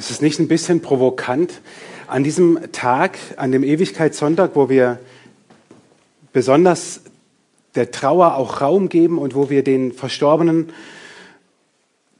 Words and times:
Ist 0.00 0.10
es 0.10 0.22
nicht 0.22 0.38
ein 0.40 0.48
bisschen 0.48 0.80
provokant, 0.80 1.60
an 2.06 2.24
diesem 2.24 2.72
Tag, 2.72 3.18
an 3.36 3.52
dem 3.52 3.62
Ewigkeitssonntag, 3.62 4.52
wo 4.54 4.70
wir 4.70 4.98
besonders 6.32 7.02
der 7.74 7.90
Trauer 7.90 8.36
auch 8.36 8.62
Raum 8.62 8.88
geben 8.88 9.18
und 9.18 9.34
wo 9.34 9.50
wir 9.50 9.62
den 9.62 9.92
Verstorbenen 9.92 10.72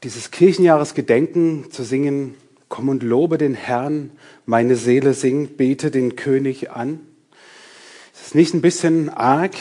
dieses 0.03 0.29
Kirchenjahres 0.29 0.93
gedenken, 0.93 1.71
zu 1.71 1.81
singen, 1.81 2.35
komm 2.69 2.87
und 2.87 3.01
lobe 3.01 3.39
den 3.39 3.55
Herrn, 3.55 4.11
meine 4.45 4.75
Seele 4.75 5.15
singt, 5.15 5.57
bete 5.57 5.89
den 5.89 6.15
König 6.15 6.69
an. 6.69 6.99
Ist 8.13 8.27
es 8.27 8.35
nicht 8.35 8.53
ein 8.53 8.61
bisschen 8.61 9.09
arg? 9.09 9.55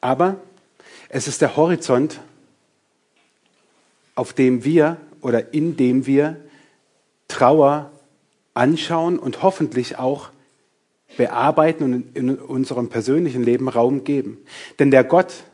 Aber 0.00 0.36
es 1.08 1.26
ist 1.26 1.42
der 1.42 1.56
Horizont, 1.56 2.20
auf 4.14 4.32
dem 4.32 4.62
wir 4.62 4.98
oder 5.24 5.54
in 5.54 5.76
dem 5.76 6.06
wir 6.06 6.36
Trauer 7.28 7.90
anschauen 8.52 9.18
und 9.18 9.42
hoffentlich 9.42 9.98
auch 9.98 10.28
bearbeiten 11.16 11.82
und 11.82 12.16
in 12.16 12.36
unserem 12.36 12.90
persönlichen 12.90 13.42
Leben 13.42 13.68
Raum 13.68 14.04
geben. 14.04 14.36
Denn 14.78 14.90
der 14.90 15.02
Gott, 15.02 15.44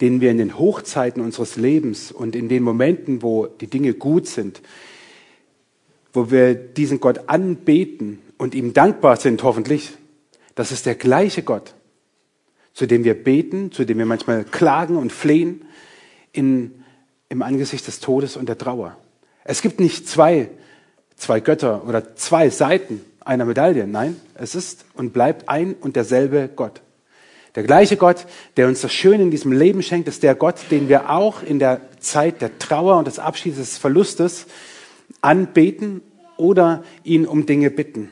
den 0.00 0.22
wir 0.22 0.30
in 0.30 0.38
den 0.38 0.58
Hochzeiten 0.58 1.22
unseres 1.22 1.56
Lebens 1.56 2.10
und 2.10 2.34
in 2.34 2.48
den 2.48 2.62
Momenten, 2.62 3.22
wo 3.22 3.46
die 3.46 3.66
Dinge 3.66 3.92
gut 3.92 4.26
sind, 4.26 4.62
wo 6.14 6.30
wir 6.30 6.54
diesen 6.54 6.98
Gott 6.98 7.28
anbeten 7.28 8.20
und 8.38 8.54
ihm 8.54 8.72
dankbar 8.72 9.16
sind, 9.16 9.42
hoffentlich, 9.42 9.92
das 10.54 10.72
ist 10.72 10.86
der 10.86 10.94
gleiche 10.94 11.42
Gott, 11.42 11.74
zu 12.72 12.86
dem 12.86 13.04
wir 13.04 13.22
beten, 13.22 13.70
zu 13.70 13.84
dem 13.84 13.98
wir 13.98 14.06
manchmal 14.06 14.44
klagen 14.44 14.96
und 14.96 15.12
flehen 15.12 15.62
in 16.32 16.77
im 17.28 17.42
Angesicht 17.42 17.86
des 17.86 18.00
Todes 18.00 18.36
und 18.36 18.48
der 18.48 18.58
Trauer. 18.58 18.96
Es 19.44 19.62
gibt 19.62 19.80
nicht 19.80 20.08
zwei, 20.08 20.48
zwei 21.16 21.40
Götter 21.40 21.86
oder 21.86 22.16
zwei 22.16 22.50
Seiten 22.50 23.00
einer 23.20 23.44
Medaille. 23.44 23.86
Nein, 23.86 24.16
es 24.34 24.54
ist 24.54 24.84
und 24.94 25.12
bleibt 25.12 25.48
ein 25.48 25.74
und 25.74 25.96
derselbe 25.96 26.48
Gott. 26.54 26.80
Der 27.54 27.62
gleiche 27.62 27.96
Gott, 27.96 28.26
der 28.56 28.68
uns 28.68 28.82
das 28.82 28.92
Schöne 28.92 29.22
in 29.22 29.30
diesem 29.30 29.52
Leben 29.52 29.82
schenkt, 29.82 30.08
ist 30.08 30.22
der 30.22 30.34
Gott, 30.34 30.56
den 30.70 30.88
wir 30.88 31.10
auch 31.10 31.42
in 31.42 31.58
der 31.58 31.80
Zeit 31.98 32.40
der 32.40 32.58
Trauer 32.58 32.98
und 32.98 33.06
des 33.06 33.18
Abschieds 33.18 33.56
des 33.56 33.78
Verlustes 33.78 34.46
anbeten 35.22 36.02
oder 36.36 36.84
ihn 37.04 37.26
um 37.26 37.46
Dinge 37.46 37.70
bitten. 37.70 38.10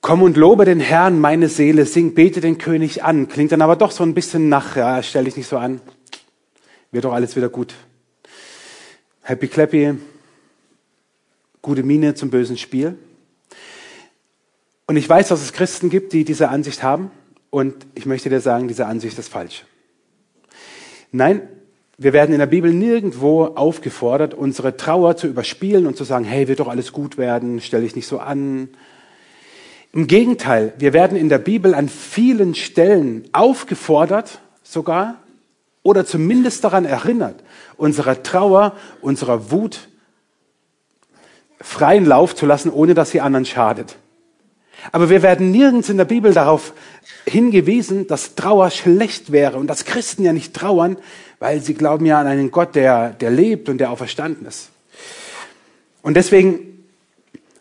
Komm 0.00 0.22
und 0.22 0.36
lobe 0.36 0.64
den 0.64 0.80
Herrn, 0.80 1.20
meine 1.20 1.48
Seele, 1.48 1.84
sing, 1.84 2.14
bete 2.14 2.40
den 2.40 2.58
König 2.58 3.02
an. 3.02 3.28
Klingt 3.28 3.52
dann 3.52 3.62
aber 3.62 3.76
doch 3.76 3.90
so 3.90 4.04
ein 4.04 4.14
bisschen 4.14 4.48
nach, 4.48 4.76
ja, 4.76 5.02
stell 5.02 5.24
dich 5.24 5.36
nicht 5.36 5.48
so 5.48 5.58
an. 5.58 5.80
Wird 6.92 7.04
doch 7.04 7.12
alles 7.12 7.34
wieder 7.34 7.48
gut. 7.48 7.74
Happy 9.22 9.48
Clappy, 9.48 9.94
gute 11.60 11.82
Miene 11.82 12.14
zum 12.14 12.30
bösen 12.30 12.56
Spiel. 12.56 12.96
Und 14.86 14.96
ich 14.96 15.08
weiß, 15.08 15.28
dass 15.28 15.42
es 15.42 15.52
Christen 15.52 15.90
gibt, 15.90 16.12
die 16.12 16.24
diese 16.24 16.48
Ansicht 16.48 16.82
haben. 16.82 17.10
Und 17.50 17.74
ich 17.94 18.06
möchte 18.06 18.30
dir 18.30 18.40
sagen, 18.40 18.68
diese 18.68 18.86
Ansicht 18.86 19.18
ist 19.18 19.28
falsch. 19.28 19.66
Nein, 21.10 21.42
wir 21.98 22.12
werden 22.12 22.32
in 22.32 22.38
der 22.38 22.46
Bibel 22.46 22.72
nirgendwo 22.72 23.46
aufgefordert, 23.46 24.32
unsere 24.32 24.76
Trauer 24.76 25.16
zu 25.16 25.26
überspielen 25.26 25.86
und 25.86 25.96
zu 25.96 26.04
sagen, 26.04 26.24
hey, 26.24 26.46
wird 26.46 26.60
doch 26.60 26.68
alles 26.68 26.92
gut 26.92 27.18
werden, 27.18 27.60
stell 27.60 27.82
dich 27.82 27.96
nicht 27.96 28.06
so 28.06 28.18
an, 28.18 28.68
im 29.92 30.06
Gegenteil, 30.06 30.74
wir 30.78 30.92
werden 30.92 31.16
in 31.16 31.28
der 31.28 31.38
Bibel 31.38 31.74
an 31.74 31.88
vielen 31.88 32.54
Stellen 32.54 33.28
aufgefordert, 33.32 34.40
sogar, 34.62 35.16
oder 35.82 36.04
zumindest 36.04 36.64
daran 36.64 36.84
erinnert, 36.84 37.42
unserer 37.76 38.22
Trauer, 38.22 38.76
unserer 39.00 39.50
Wut 39.50 39.88
freien 41.60 42.04
Lauf 42.04 42.36
zu 42.36 42.46
lassen, 42.46 42.70
ohne 42.70 42.94
dass 42.94 43.10
sie 43.10 43.20
anderen 43.20 43.46
schadet. 43.46 43.96
Aber 44.92 45.10
wir 45.10 45.22
werden 45.22 45.50
nirgends 45.50 45.88
in 45.88 45.96
der 45.96 46.04
Bibel 46.04 46.32
darauf 46.32 46.72
hingewiesen, 47.26 48.06
dass 48.06 48.34
Trauer 48.36 48.70
schlecht 48.70 49.32
wäre 49.32 49.58
und 49.58 49.66
dass 49.66 49.84
Christen 49.84 50.24
ja 50.24 50.32
nicht 50.32 50.54
trauern, 50.54 50.96
weil 51.40 51.60
sie 51.60 51.74
glauben 51.74 52.06
ja 52.06 52.20
an 52.20 52.26
einen 52.26 52.50
Gott, 52.50 52.74
der, 52.74 53.10
der 53.10 53.30
lebt 53.30 53.68
und 53.68 53.78
der 53.78 53.90
auferstanden 53.90 54.46
ist. 54.46 54.70
Und 56.02 56.14
deswegen 56.14 56.67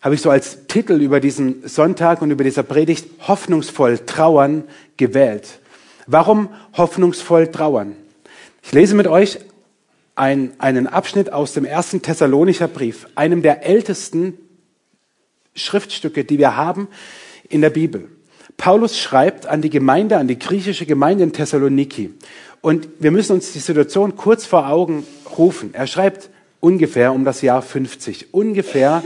habe 0.01 0.15
ich 0.15 0.21
so 0.21 0.29
als 0.29 0.67
Titel 0.67 1.01
über 1.01 1.19
diesen 1.19 1.67
Sonntag 1.67 2.21
und 2.21 2.31
über 2.31 2.43
dieser 2.43 2.63
Predigt 2.63 3.07
hoffnungsvoll 3.27 3.99
trauern 3.99 4.63
gewählt. 4.97 5.59
Warum 6.05 6.49
hoffnungsvoll 6.73 7.47
trauern? 7.47 7.95
Ich 8.63 8.71
lese 8.71 8.95
mit 8.95 9.07
euch 9.07 9.39
ein, 10.15 10.53
einen 10.57 10.87
Abschnitt 10.87 11.31
aus 11.31 11.53
dem 11.53 11.65
ersten 11.65 12.01
Thessalonicher 12.01 12.67
Brief, 12.67 13.07
einem 13.15 13.41
der 13.41 13.65
ältesten 13.65 14.37
Schriftstücke, 15.55 16.23
die 16.23 16.37
wir 16.37 16.55
haben 16.55 16.87
in 17.49 17.61
der 17.61 17.69
Bibel. 17.69 18.09
Paulus 18.57 18.97
schreibt 18.97 19.45
an 19.45 19.61
die 19.61 19.69
Gemeinde, 19.69 20.17
an 20.17 20.27
die 20.27 20.39
griechische 20.39 20.85
Gemeinde 20.85 21.23
in 21.23 21.33
Thessaloniki. 21.33 22.13
Und 22.61 22.87
wir 22.99 23.11
müssen 23.11 23.33
uns 23.33 23.51
die 23.53 23.59
Situation 23.59 24.15
kurz 24.15 24.45
vor 24.45 24.67
Augen 24.67 25.05
rufen. 25.37 25.73
Er 25.73 25.85
schreibt 25.85 26.29
ungefähr 26.59 27.13
um 27.13 27.23
das 27.23 27.41
Jahr 27.41 27.61
50, 27.61 28.33
ungefähr 28.33 29.03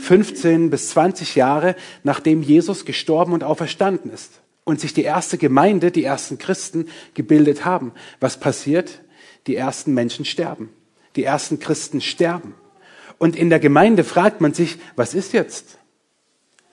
15 0.00 0.70
bis 0.70 0.90
20 0.90 1.34
Jahre, 1.34 1.76
nachdem 2.02 2.42
Jesus 2.42 2.84
gestorben 2.84 3.32
und 3.32 3.44
auferstanden 3.44 4.12
ist 4.12 4.40
und 4.64 4.80
sich 4.80 4.92
die 4.92 5.02
erste 5.02 5.38
Gemeinde, 5.38 5.90
die 5.90 6.04
ersten 6.04 6.38
Christen 6.38 6.88
gebildet 7.14 7.64
haben. 7.64 7.92
Was 8.20 8.38
passiert? 8.38 9.00
Die 9.46 9.56
ersten 9.56 9.94
Menschen 9.94 10.24
sterben. 10.24 10.70
Die 11.16 11.24
ersten 11.24 11.58
Christen 11.58 12.00
sterben. 12.00 12.54
Und 13.16 13.34
in 13.34 13.50
der 13.50 13.60
Gemeinde 13.60 14.04
fragt 14.04 14.40
man 14.40 14.54
sich, 14.54 14.76
was 14.94 15.14
ist 15.14 15.32
jetzt? 15.32 15.78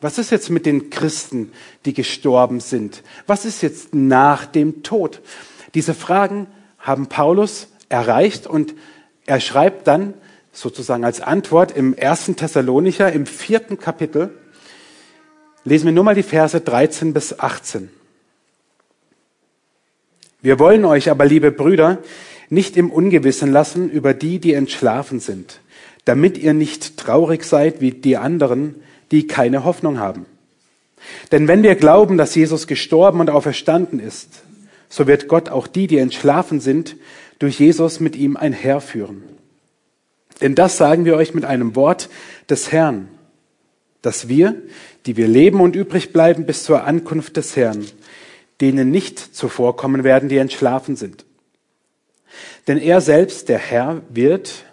Was 0.01 0.17
ist 0.17 0.29
jetzt 0.29 0.49
mit 0.49 0.65
den 0.65 0.89
Christen, 0.89 1.51
die 1.85 1.93
gestorben 1.93 2.59
sind? 2.59 3.01
Was 3.27 3.45
ist 3.45 3.63
jetzt 3.63 3.95
nach 3.95 4.45
dem 4.45 4.83
Tod? 4.83 5.21
Diese 5.73 5.93
Fragen 5.93 6.47
haben 6.77 7.07
Paulus 7.07 7.69
erreicht 7.89 8.45
und 8.45 8.75
er 9.25 9.39
schreibt 9.39 9.87
dann 9.87 10.13
sozusagen 10.55 11.03
als 11.03 11.21
Antwort 11.21 11.75
im 11.75 11.93
ersten 11.93 12.35
Thessalonicher, 12.35 13.11
im 13.11 13.25
vierten 13.25 13.77
Kapitel, 13.77 14.31
lesen 15.65 15.85
wir 15.85 15.91
nur 15.91 16.05
mal 16.05 16.15
die 16.15 16.23
Verse 16.23 16.59
13 16.59 17.13
bis 17.13 17.37
18. 17.37 17.89
Wir 20.41 20.57
wollen 20.57 20.85
euch 20.85 21.09
aber, 21.09 21.25
liebe 21.25 21.51
Brüder, 21.51 21.99
nicht 22.49 22.77
im 22.77 22.89
Ungewissen 22.89 23.51
lassen 23.51 23.89
über 23.89 24.13
die, 24.13 24.39
die 24.39 24.53
entschlafen 24.53 25.19
sind, 25.19 25.59
damit 26.05 26.37
ihr 26.37 26.53
nicht 26.53 26.97
traurig 26.97 27.43
seid 27.43 27.81
wie 27.81 27.91
die 27.91 28.15
anderen, 28.15 28.75
die 29.11 29.27
keine 29.27 29.65
Hoffnung 29.65 29.99
haben. 29.99 30.25
Denn 31.31 31.47
wenn 31.47 31.63
wir 31.63 31.75
glauben, 31.75 32.17
dass 32.17 32.33
Jesus 32.33 32.67
gestorben 32.67 33.19
und 33.19 33.29
auferstanden 33.29 33.99
ist, 33.99 34.43
so 34.87 35.07
wird 35.07 35.27
Gott 35.27 35.49
auch 35.49 35.67
die, 35.67 35.87
die 35.87 35.97
entschlafen 35.97 36.59
sind, 36.59 36.95
durch 37.39 37.59
Jesus 37.59 37.99
mit 37.99 38.15
ihm 38.15 38.37
einherführen. 38.37 39.34
Denn 40.41 40.55
das 40.55 40.77
sagen 40.77 41.05
wir 41.05 41.15
euch 41.15 41.33
mit 41.33 41.45
einem 41.45 41.75
Wort 41.75 42.09
des 42.49 42.71
Herrn, 42.71 43.07
dass 44.01 44.27
wir, 44.27 44.55
die 45.05 45.17
wir 45.17 45.27
leben 45.27 45.61
und 45.61 45.75
übrig 45.75 46.13
bleiben 46.13 46.45
bis 46.45 46.63
zur 46.63 46.83
Ankunft 46.83 47.37
des 47.37 47.55
Herrn, 47.55 47.85
denen 48.61 48.91
nicht 48.91 49.19
zuvorkommen 49.19 50.03
werden, 50.03 50.29
die 50.29 50.37
entschlafen 50.37 50.95
sind. 50.95 51.25
Denn 52.67 52.77
er 52.77 53.01
selbst, 53.01 53.49
der 53.49 53.59
Herr, 53.59 54.01
wird, 54.09 54.65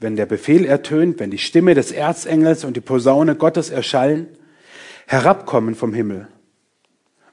wenn 0.00 0.16
der 0.16 0.26
Befehl 0.26 0.64
ertönt, 0.64 1.20
wenn 1.20 1.30
die 1.30 1.38
Stimme 1.38 1.74
des 1.74 1.92
Erzengels 1.92 2.64
und 2.64 2.76
die 2.76 2.80
Posaune 2.80 3.36
Gottes 3.36 3.70
erschallen, 3.70 4.28
herabkommen 5.06 5.74
vom 5.74 5.94
Himmel. 5.94 6.28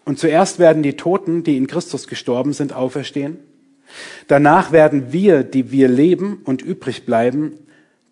Und 0.06 0.20
zuerst 0.20 0.60
werden 0.60 0.84
die 0.84 0.98
Toten, 0.98 1.44
die 1.44 1.58
in 1.58 1.68
Christus 1.68 2.08
gestorben 2.08 2.54
sind, 2.54 2.74
auferstehen. 2.74 3.40
Danach 4.28 4.72
werden 4.72 5.12
wir, 5.12 5.44
die 5.44 5.72
wir 5.72 5.88
leben 5.88 6.42
und 6.44 6.62
übrig 6.62 7.06
bleiben, 7.06 7.58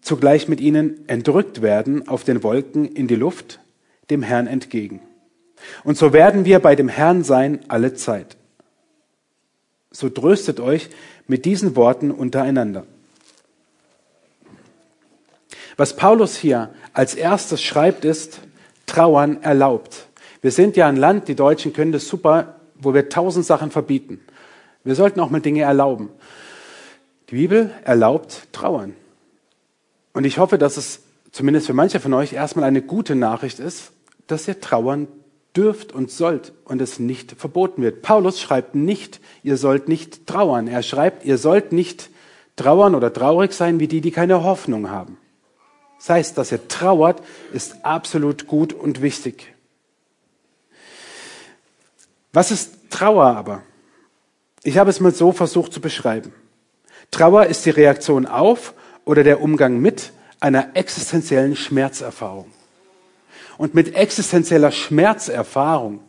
zugleich 0.01 0.47
mit 0.47 0.61
ihnen 0.61 1.07
entrückt 1.07 1.61
werden 1.61 2.07
auf 2.07 2.23
den 2.23 2.43
Wolken 2.43 2.85
in 2.85 3.07
die 3.07 3.15
Luft, 3.15 3.59
dem 4.09 4.23
Herrn 4.23 4.47
entgegen. 4.47 5.01
Und 5.83 5.97
so 5.97 6.13
werden 6.13 6.45
wir 6.45 6.59
bei 6.59 6.75
dem 6.75 6.87
Herrn 6.87 7.23
sein 7.23 7.59
alle 7.67 7.93
Zeit. 7.93 8.37
So 9.91 10.09
tröstet 10.09 10.59
euch 10.59 10.89
mit 11.27 11.45
diesen 11.45 11.75
Worten 11.75 12.11
untereinander. 12.11 12.85
Was 15.77 15.95
Paulus 15.95 16.35
hier 16.35 16.73
als 16.93 17.15
erstes 17.15 17.61
schreibt, 17.61 18.05
ist, 18.05 18.41
Trauern 18.85 19.41
erlaubt. 19.43 20.07
Wir 20.41 20.51
sind 20.51 20.75
ja 20.75 20.87
ein 20.87 20.95
Land, 20.95 21.27
die 21.27 21.35
Deutschen 21.35 21.73
können 21.73 21.91
das 21.91 22.07
super, 22.07 22.59
wo 22.75 22.93
wir 22.93 23.09
tausend 23.09 23.45
Sachen 23.45 23.71
verbieten. 23.71 24.19
Wir 24.83 24.95
sollten 24.95 25.19
auch 25.19 25.29
mal 25.29 25.41
Dinge 25.41 25.61
erlauben. 25.61 26.09
Die 27.29 27.35
Bibel 27.35 27.71
erlaubt 27.83 28.47
Trauern. 28.51 28.95
Und 30.13 30.25
ich 30.25 30.37
hoffe, 30.37 30.57
dass 30.57 30.77
es 30.77 31.01
zumindest 31.31 31.67
für 31.67 31.73
manche 31.73 31.99
von 31.99 32.13
euch 32.13 32.33
erstmal 32.33 32.65
eine 32.65 32.81
gute 32.81 33.15
Nachricht 33.15 33.59
ist, 33.59 33.91
dass 34.27 34.47
ihr 34.47 34.59
trauern 34.59 35.07
dürft 35.55 35.91
und 35.91 36.11
sollt 36.11 36.53
und 36.65 36.81
es 36.81 36.99
nicht 36.99 37.33
verboten 37.33 37.81
wird. 37.81 38.01
Paulus 38.01 38.39
schreibt 38.39 38.75
nicht, 38.75 39.19
ihr 39.43 39.57
sollt 39.57 39.87
nicht 39.87 40.27
trauern. 40.27 40.67
Er 40.67 40.83
schreibt, 40.83 41.25
ihr 41.25 41.37
sollt 41.37 41.71
nicht 41.71 42.09
trauern 42.55 42.95
oder 42.95 43.11
traurig 43.11 43.53
sein 43.53 43.79
wie 43.79 43.87
die, 43.87 44.01
die 44.01 44.11
keine 44.11 44.43
Hoffnung 44.43 44.89
haben. 44.89 45.17
Das 45.97 46.09
heißt, 46.09 46.37
dass 46.37 46.51
ihr 46.51 46.67
trauert, 46.67 47.21
ist 47.51 47.83
absolut 47.83 48.47
gut 48.47 48.73
und 48.73 49.01
wichtig. 49.01 49.53
Was 52.31 52.51
ist 52.51 52.89
Trauer 52.89 53.25
aber? 53.25 53.63
Ich 54.63 54.77
habe 54.77 54.89
es 54.89 54.99
mal 54.99 55.13
so 55.13 55.31
versucht 55.31 55.73
zu 55.73 55.81
beschreiben. 55.81 56.33
Trauer 57.11 57.47
ist 57.47 57.65
die 57.65 57.71
Reaktion 57.71 58.25
auf 58.25 58.73
oder 59.09 59.23
der 59.23 59.41
Umgang 59.41 59.79
mit 59.79 60.11
einer 60.39 60.75
existenziellen 60.75 61.55
Schmerzerfahrung. 61.55 62.45
Und 63.57 63.73
mit 63.73 63.95
existenzieller 63.95 64.69
Schmerzerfahrung 64.69 66.01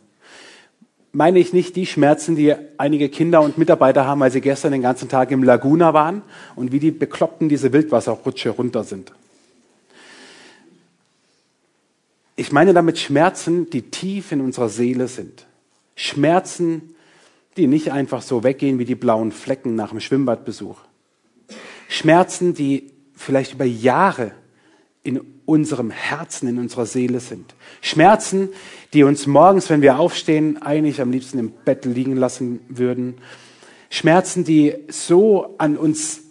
meine 1.11 1.39
ich 1.39 1.51
nicht 1.51 1.75
die 1.75 1.87
Schmerzen, 1.87 2.35
die 2.35 2.53
einige 2.77 3.09
Kinder 3.09 3.41
und 3.41 3.57
Mitarbeiter 3.57 4.05
haben, 4.05 4.19
weil 4.19 4.29
sie 4.29 4.39
gestern 4.39 4.71
den 4.71 4.83
ganzen 4.83 5.09
Tag 5.09 5.31
im 5.31 5.41
Laguna 5.41 5.95
waren 5.95 6.21
und 6.55 6.71
wie 6.71 6.77
die 6.77 6.91
Bekloppten 6.91 7.49
diese 7.49 7.73
Wildwasserrutsche 7.73 8.51
runter 8.51 8.83
sind. 8.83 9.11
Ich 12.35 12.51
meine 12.51 12.71
damit 12.71 12.99
Schmerzen, 12.99 13.67
die 13.71 13.81
tief 13.81 14.31
in 14.31 14.41
unserer 14.41 14.69
Seele 14.69 15.07
sind. 15.07 15.47
Schmerzen, 15.95 16.93
die 17.57 17.65
nicht 17.65 17.91
einfach 17.91 18.21
so 18.21 18.43
weggehen 18.43 18.77
wie 18.77 18.85
die 18.85 18.93
blauen 18.93 19.31
Flecken 19.31 19.73
nach 19.73 19.89
dem 19.89 20.01
Schwimmbadbesuch. 20.01 20.77
Schmerzen, 21.91 22.53
die 22.53 22.89
vielleicht 23.13 23.55
über 23.55 23.65
Jahre 23.65 24.31
in 25.03 25.19
unserem 25.45 25.89
Herzen, 25.91 26.47
in 26.47 26.57
unserer 26.57 26.85
Seele 26.85 27.19
sind. 27.19 27.53
Schmerzen, 27.81 28.47
die 28.93 29.03
uns 29.03 29.27
morgens, 29.27 29.69
wenn 29.69 29.81
wir 29.81 29.99
aufstehen, 29.99 30.61
eigentlich 30.61 31.01
am 31.01 31.11
liebsten 31.11 31.37
im 31.37 31.51
Bett 31.51 31.83
liegen 31.83 32.15
lassen 32.15 32.61
würden. 32.69 33.15
Schmerzen, 33.89 34.45
die 34.45 34.73
so 34.87 35.55
an 35.57 35.75
uns 35.75 36.21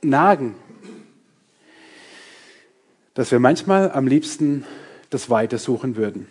nagen, 0.00 0.54
dass 3.12 3.30
wir 3.30 3.40
manchmal 3.40 3.92
am 3.92 4.06
liebsten 4.06 4.64
das 5.10 5.28
Weite 5.28 5.58
suchen 5.58 5.94
würden. 5.94 6.26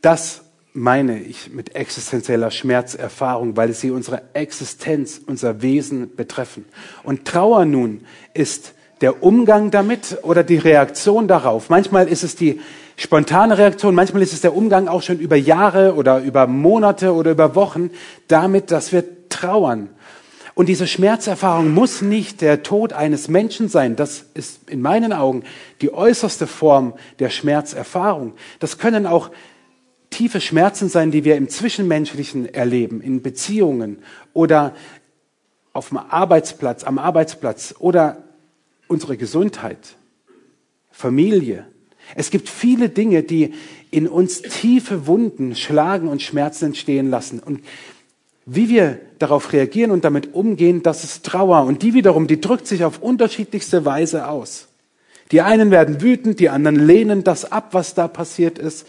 Das 0.00 0.45
meine 0.76 1.18
ich 1.18 1.50
mit 1.52 1.74
existenzieller 1.74 2.50
Schmerzerfahrung, 2.50 3.56
weil 3.56 3.72
sie 3.72 3.90
unsere 3.90 4.22
Existenz, 4.34 5.20
unser 5.26 5.62
Wesen 5.62 6.14
betreffen. 6.14 6.66
Und 7.02 7.24
Trauer 7.24 7.64
nun 7.64 8.02
ist 8.34 8.74
der 9.00 9.22
Umgang 9.22 9.70
damit 9.70 10.18
oder 10.22 10.44
die 10.44 10.58
Reaktion 10.58 11.28
darauf. 11.28 11.70
Manchmal 11.70 12.08
ist 12.08 12.22
es 12.22 12.36
die 12.36 12.60
spontane 12.96 13.58
Reaktion, 13.58 13.94
manchmal 13.94 14.22
ist 14.22 14.32
es 14.32 14.42
der 14.42 14.54
Umgang 14.54 14.88
auch 14.88 15.02
schon 15.02 15.18
über 15.18 15.36
Jahre 15.36 15.94
oder 15.94 16.20
über 16.20 16.46
Monate 16.46 17.12
oder 17.12 17.30
über 17.30 17.54
Wochen 17.54 17.90
damit, 18.28 18.70
dass 18.70 18.92
wir 18.92 19.28
trauern. 19.28 19.90
Und 20.54 20.70
diese 20.70 20.86
Schmerzerfahrung 20.86 21.74
muss 21.74 22.00
nicht 22.00 22.40
der 22.40 22.62
Tod 22.62 22.94
eines 22.94 23.28
Menschen 23.28 23.68
sein. 23.68 23.94
Das 23.94 24.24
ist 24.32 24.70
in 24.70 24.80
meinen 24.80 25.12
Augen 25.12 25.42
die 25.82 25.92
äußerste 25.92 26.46
Form 26.46 26.94
der 27.18 27.28
Schmerzerfahrung. 27.28 28.32
Das 28.58 28.78
können 28.78 29.06
auch 29.06 29.30
tiefe 30.10 30.40
Schmerzen 30.40 30.88
sein, 30.88 31.10
die 31.10 31.24
wir 31.24 31.36
im 31.36 31.48
Zwischenmenschlichen 31.48 32.52
erleben, 32.52 33.00
in 33.00 33.22
Beziehungen 33.22 33.98
oder 34.32 34.74
auf 35.72 35.90
dem 35.90 35.98
Arbeitsplatz, 35.98 36.84
am 36.84 36.98
Arbeitsplatz 36.98 37.74
oder 37.78 38.24
unsere 38.88 39.16
Gesundheit, 39.16 39.96
Familie. 40.90 41.66
Es 42.14 42.30
gibt 42.30 42.48
viele 42.48 42.88
Dinge, 42.88 43.22
die 43.22 43.52
in 43.90 44.08
uns 44.08 44.42
tiefe 44.42 45.06
Wunden 45.06 45.54
schlagen 45.56 46.08
und 46.08 46.22
Schmerzen 46.22 46.66
entstehen 46.66 47.10
lassen. 47.10 47.40
Und 47.40 47.60
wie 48.46 48.68
wir 48.68 49.00
darauf 49.18 49.52
reagieren 49.52 49.90
und 49.90 50.04
damit 50.04 50.34
umgehen, 50.34 50.82
das 50.82 51.04
ist 51.04 51.26
Trauer. 51.26 51.64
Und 51.64 51.82
die 51.82 51.94
wiederum, 51.94 52.26
die 52.26 52.40
drückt 52.40 52.66
sich 52.66 52.84
auf 52.84 53.02
unterschiedlichste 53.02 53.84
Weise 53.84 54.28
aus. 54.28 54.68
Die 55.32 55.40
einen 55.40 55.72
werden 55.72 56.00
wütend, 56.00 56.38
die 56.38 56.48
anderen 56.48 56.76
lehnen 56.76 57.24
das 57.24 57.50
ab, 57.50 57.70
was 57.72 57.94
da 57.94 58.06
passiert 58.06 58.58
ist. 58.58 58.86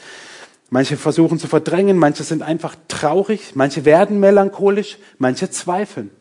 Manche 0.69 0.98
versuchen 0.98 1.40
zu 1.40 1.48
verdrängen, 1.48 1.98
manche 1.98 2.24
sind 2.24 2.44
einfach 2.44 2.75
traurig, 2.88 3.56
manche 3.56 3.86
werden 3.86 4.19
melancholisch, 4.19 4.98
manche 5.18 5.50
zweifeln. 5.50 6.12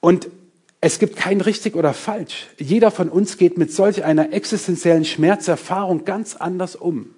Und 0.00 0.28
es 0.80 0.98
gibt 0.98 1.16
kein 1.16 1.42
richtig 1.42 1.76
oder 1.76 1.92
falsch. 1.92 2.46
Jeder 2.56 2.90
von 2.90 3.10
uns 3.10 3.36
geht 3.36 3.58
mit 3.58 3.70
solch 3.70 4.04
einer 4.04 4.32
existenziellen 4.32 5.04
Schmerzerfahrung 5.04 6.06
ganz 6.06 6.36
anders 6.36 6.74
um. 6.74 7.14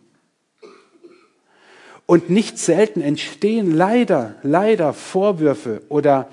Und 2.06 2.28
nicht 2.28 2.58
selten 2.58 3.00
entstehen 3.00 3.72
leider, 3.72 4.34
leider 4.42 4.92
Vorwürfe 4.92 5.82
oder 5.88 6.28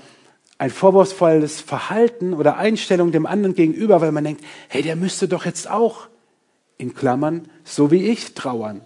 ein 0.58 0.72
vorwurfsvolles 0.72 1.62
Verhalten 1.62 2.34
oder 2.34 2.58
Einstellung 2.58 3.12
dem 3.12 3.26
anderen 3.26 3.56
gegenüber, 3.56 4.02
weil 4.02 4.12
man 4.12 4.26
denkt, 4.26 4.44
hey, 4.68 4.82
der 4.82 4.98
müsste 4.98 5.28
doch 5.28 5.46
jetzt 5.46 5.70
auch, 5.70 6.09
in 6.80 6.96
Klammern, 6.96 7.48
so 7.64 7.92
wie 7.92 8.08
ich, 8.08 8.34
trauern. 8.34 8.82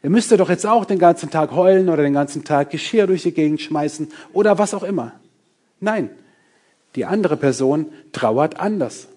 Er 0.00 0.08
müsste 0.08 0.38
doch 0.38 0.48
jetzt 0.48 0.66
auch 0.66 0.86
den 0.86 0.98
ganzen 0.98 1.30
Tag 1.30 1.50
heulen 1.52 1.90
oder 1.90 2.02
den 2.02 2.14
ganzen 2.14 2.44
Tag 2.44 2.70
Geschirr 2.70 3.06
durch 3.06 3.22
die 3.22 3.32
Gegend 3.32 3.60
schmeißen 3.60 4.10
oder 4.32 4.58
was 4.58 4.72
auch 4.72 4.82
immer. 4.82 5.12
Nein, 5.80 6.10
die 6.94 7.04
andere 7.04 7.36
Person 7.36 7.92
trauert 8.12 8.58
anders. 8.58 9.08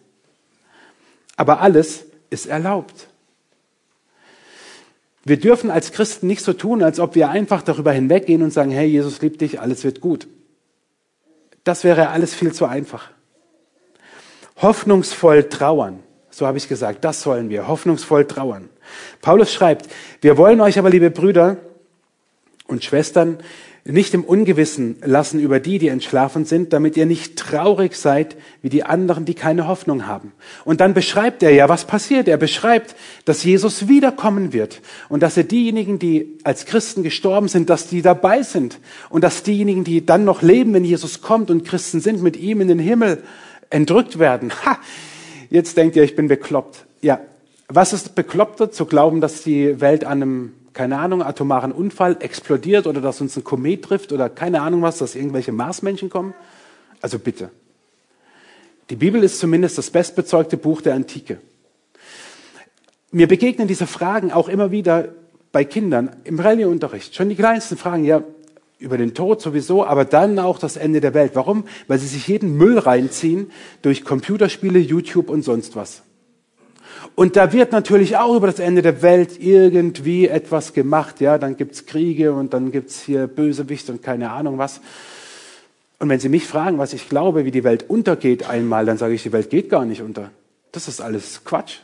Aber 1.37 1.61
alles 1.61 2.05
ist 2.29 2.47
erlaubt. 2.47 3.07
Wir 5.23 5.39
dürfen 5.39 5.71
als 5.71 5.91
Christen 5.91 6.27
nicht 6.27 6.43
so 6.43 6.53
tun, 6.53 6.83
als 6.83 6.99
ob 6.99 7.15
wir 7.15 7.29
einfach 7.29 7.61
darüber 7.61 7.91
hinweggehen 7.91 8.43
und 8.43 8.51
sagen, 8.51 8.71
hey, 8.71 8.87
Jesus 8.87 9.21
liebt 9.21 9.41
dich, 9.41 9.59
alles 9.59 9.83
wird 9.83 10.01
gut. 10.01 10.27
Das 11.63 11.83
wäre 11.83 12.09
alles 12.09 12.33
viel 12.35 12.53
zu 12.53 12.65
einfach. 12.65 13.09
Hoffnungsvoll 14.61 15.49
trauern, 15.49 15.99
so 16.35 16.45
habe 16.45 16.57
ich 16.57 16.67
gesagt, 16.67 17.05
das 17.05 17.21
sollen 17.21 17.49
wir, 17.49 17.69
hoffnungsvoll 17.69 18.25
trauern. 18.25 18.67
Paulus 19.21 19.53
schreibt, 19.53 19.87
wir 20.19 20.35
wollen 20.35 20.59
euch 20.59 20.77
aber, 20.77 20.89
liebe 20.89 21.09
Brüder 21.09 21.55
und 22.67 22.83
Schwestern, 22.83 23.37
nicht 23.85 24.13
im 24.13 24.25
Ungewissen 24.25 24.97
lassen 25.05 25.39
über 25.39 25.61
die, 25.61 25.79
die 25.79 25.87
entschlafen 25.87 26.43
sind, 26.43 26.73
damit 26.73 26.97
ihr 26.97 27.05
nicht 27.05 27.37
traurig 27.37 27.95
seid 27.95 28.35
wie 28.61 28.67
die 28.67 28.83
anderen, 28.83 29.23
die 29.23 29.33
keine 29.33 29.69
Hoffnung 29.69 30.07
haben. 30.07 30.33
Und 30.65 30.81
dann 30.81 30.93
beschreibt 30.93 31.41
er 31.41 31.51
ja, 31.51 31.69
was 31.69 31.85
passiert. 31.85 32.27
Er 32.27 32.35
beschreibt, 32.35 32.97
dass 33.23 33.45
Jesus 33.45 33.87
wiederkommen 33.87 34.51
wird 34.51 34.81
und 35.07 35.23
dass 35.23 35.37
er 35.37 35.45
diejenigen, 35.45 35.99
die 35.99 36.37
als 36.43 36.65
Christen 36.65 37.03
gestorben 37.03 37.47
sind, 37.47 37.69
dass 37.69 37.87
die 37.87 38.01
dabei 38.01 38.43
sind 38.43 38.79
und 39.09 39.23
dass 39.23 39.43
diejenigen, 39.43 39.85
die 39.85 40.05
dann 40.05 40.25
noch 40.25 40.41
leben, 40.41 40.73
wenn 40.73 40.83
Jesus 40.83 41.21
kommt 41.21 41.49
und 41.49 41.63
Christen 41.63 42.01
sind, 42.01 42.21
mit 42.21 42.35
ihm 42.35 42.59
in 42.59 42.67
den 42.67 42.79
Himmel 42.79 43.23
entrückt 43.69 44.19
werden. 44.19 44.51
Ha! 44.65 44.77
Jetzt 45.49 45.77
denkt 45.77 45.95
ihr, 45.95 46.03
ich 46.03 46.15
bin 46.15 46.27
bekloppt. 46.27 46.85
Ja, 47.01 47.19
was 47.67 47.93
ist 47.93 48.15
bekloppter 48.15 48.71
zu 48.71 48.85
glauben, 48.85 49.21
dass 49.21 49.43
die 49.43 49.81
Welt 49.81 50.03
an 50.03 50.21
einem 50.21 50.51
keine 50.75 50.99
Ahnung, 50.99 51.23
atomaren 51.23 51.71
Unfall 51.71 52.17
explodiert 52.19 52.85
oder 52.85 53.01
dass 53.01 53.21
uns 53.21 53.35
ein 53.37 53.43
Komet 53.43 53.85
trifft 53.85 54.11
oder 54.11 54.29
keine 54.29 54.61
Ahnung 54.61 54.81
was, 54.81 54.99
dass 54.99 55.15
irgendwelche 55.15 55.53
Marsmenschen 55.53 56.09
kommen? 56.09 56.35
Also 57.01 57.17
bitte. 57.17 57.49
Die 58.89 58.97
Bibel 58.97 59.23
ist 59.23 59.39
zumindest 59.39 59.77
das 59.77 59.89
bestbezeugte 59.89 60.57
Buch 60.57 60.81
der 60.81 60.93
Antike. 60.93 61.39
Mir 63.11 63.27
begegnen 63.27 63.67
diese 63.67 63.87
Fragen 63.87 64.31
auch 64.31 64.49
immer 64.49 64.69
wieder 64.69 65.09
bei 65.51 65.63
Kindern 65.63 66.17
im 66.25 66.39
Rallyeunterricht. 66.39 67.15
Schon 67.15 67.29
die 67.29 67.35
kleinsten 67.35 67.77
Fragen, 67.77 68.03
ja, 68.03 68.23
über 68.79 68.97
den 68.97 69.13
Tod 69.13 69.41
sowieso, 69.41 69.85
aber 69.85 70.05
dann 70.05 70.37
auch 70.39 70.59
das 70.59 70.77
Ende 70.77 71.01
der 71.01 71.13
Welt. 71.13 71.31
Warum? 71.35 71.65
Weil 71.87 71.99
sie 71.99 72.07
sich 72.07 72.27
jeden 72.27 72.57
Müll 72.57 72.77
reinziehen 72.77 73.51
durch 73.81 74.03
Computerspiele, 74.03 74.79
YouTube 74.79 75.29
und 75.29 75.43
sonst 75.43 75.75
was. 75.75 76.03
Und 77.15 77.35
da 77.35 77.53
wird 77.53 77.71
natürlich 77.71 78.17
auch 78.17 78.35
über 78.35 78.47
das 78.47 78.59
Ende 78.59 78.81
der 78.81 79.01
Welt 79.01 79.39
irgendwie 79.39 80.27
etwas 80.27 80.73
gemacht. 80.73 81.21
Ja, 81.21 81.37
dann 81.37 81.55
gibt's 81.55 81.85
Kriege 81.85 82.33
und 82.33 82.53
dann 82.53 82.71
gibt's 82.71 83.01
hier 83.01 83.27
Bösewicht 83.27 83.89
und 83.89 84.01
keine 84.01 84.31
Ahnung 84.31 84.57
was. 84.57 84.81
Und 85.99 86.09
wenn 86.09 86.19
Sie 86.19 86.29
mich 86.29 86.45
fragen, 86.45 86.77
was 86.77 86.93
ich 86.93 87.07
glaube, 87.07 87.45
wie 87.45 87.51
die 87.51 87.63
Welt 87.63 87.89
untergeht 87.89 88.49
einmal, 88.49 88.85
dann 88.85 88.97
sage 88.97 89.13
ich, 89.13 89.23
die 89.23 89.31
Welt 89.31 89.49
geht 89.49 89.69
gar 89.69 89.85
nicht 89.85 90.01
unter. 90.01 90.31
Das 90.73 90.89
ist 90.89 90.99
alles 90.99 91.45
Quatsch. 91.45 91.79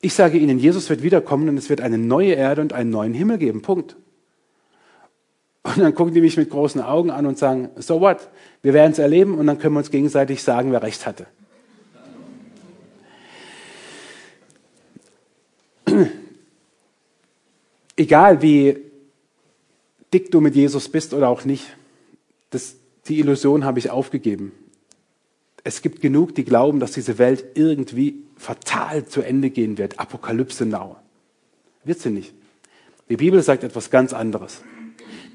Ich 0.00 0.14
sage 0.14 0.38
Ihnen, 0.38 0.58
Jesus 0.58 0.90
wird 0.90 1.02
wiederkommen 1.02 1.48
und 1.48 1.56
es 1.56 1.70
wird 1.70 1.80
eine 1.80 1.98
neue 1.98 2.32
Erde 2.32 2.62
und 2.62 2.72
einen 2.72 2.90
neuen 2.90 3.14
Himmel 3.14 3.38
geben. 3.38 3.62
Punkt. 3.62 3.96
Und 5.66 5.78
dann 5.78 5.94
gucken 5.94 6.14
die 6.14 6.20
mich 6.20 6.36
mit 6.36 6.50
großen 6.50 6.80
Augen 6.80 7.10
an 7.10 7.26
und 7.26 7.38
sagen, 7.38 7.70
so 7.76 8.00
what? 8.00 8.28
Wir 8.62 8.72
werden 8.72 8.92
es 8.92 8.98
erleben 8.98 9.36
und 9.38 9.46
dann 9.46 9.58
können 9.58 9.74
wir 9.74 9.80
uns 9.80 9.90
gegenseitig 9.90 10.42
sagen, 10.42 10.70
wer 10.72 10.82
recht 10.82 11.06
hatte. 11.06 11.26
egal 17.96 18.42
wie 18.42 18.78
dick 20.12 20.30
du 20.30 20.40
mit 20.40 20.54
Jesus 20.54 20.88
bist 20.88 21.14
oder 21.14 21.28
auch 21.28 21.44
nicht, 21.44 21.76
das, 22.50 22.76
die 23.08 23.18
Illusion 23.18 23.64
habe 23.64 23.78
ich 23.78 23.90
aufgegeben. 23.90 24.52
Es 25.64 25.82
gibt 25.82 26.00
genug, 26.00 26.34
die 26.34 26.44
glauben, 26.44 26.78
dass 26.78 26.92
diese 26.92 27.18
Welt 27.18 27.44
irgendwie 27.54 28.22
fatal 28.36 29.06
zu 29.06 29.22
Ende 29.22 29.50
gehen 29.50 29.78
wird. 29.78 29.98
Apokalypse 29.98 30.64
now. 30.64 30.96
Wird 31.82 31.98
sie 31.98 32.10
nicht. 32.10 32.32
Die 33.08 33.16
Bibel 33.16 33.42
sagt 33.42 33.64
etwas 33.64 33.90
ganz 33.90 34.12
anderes. 34.12 34.62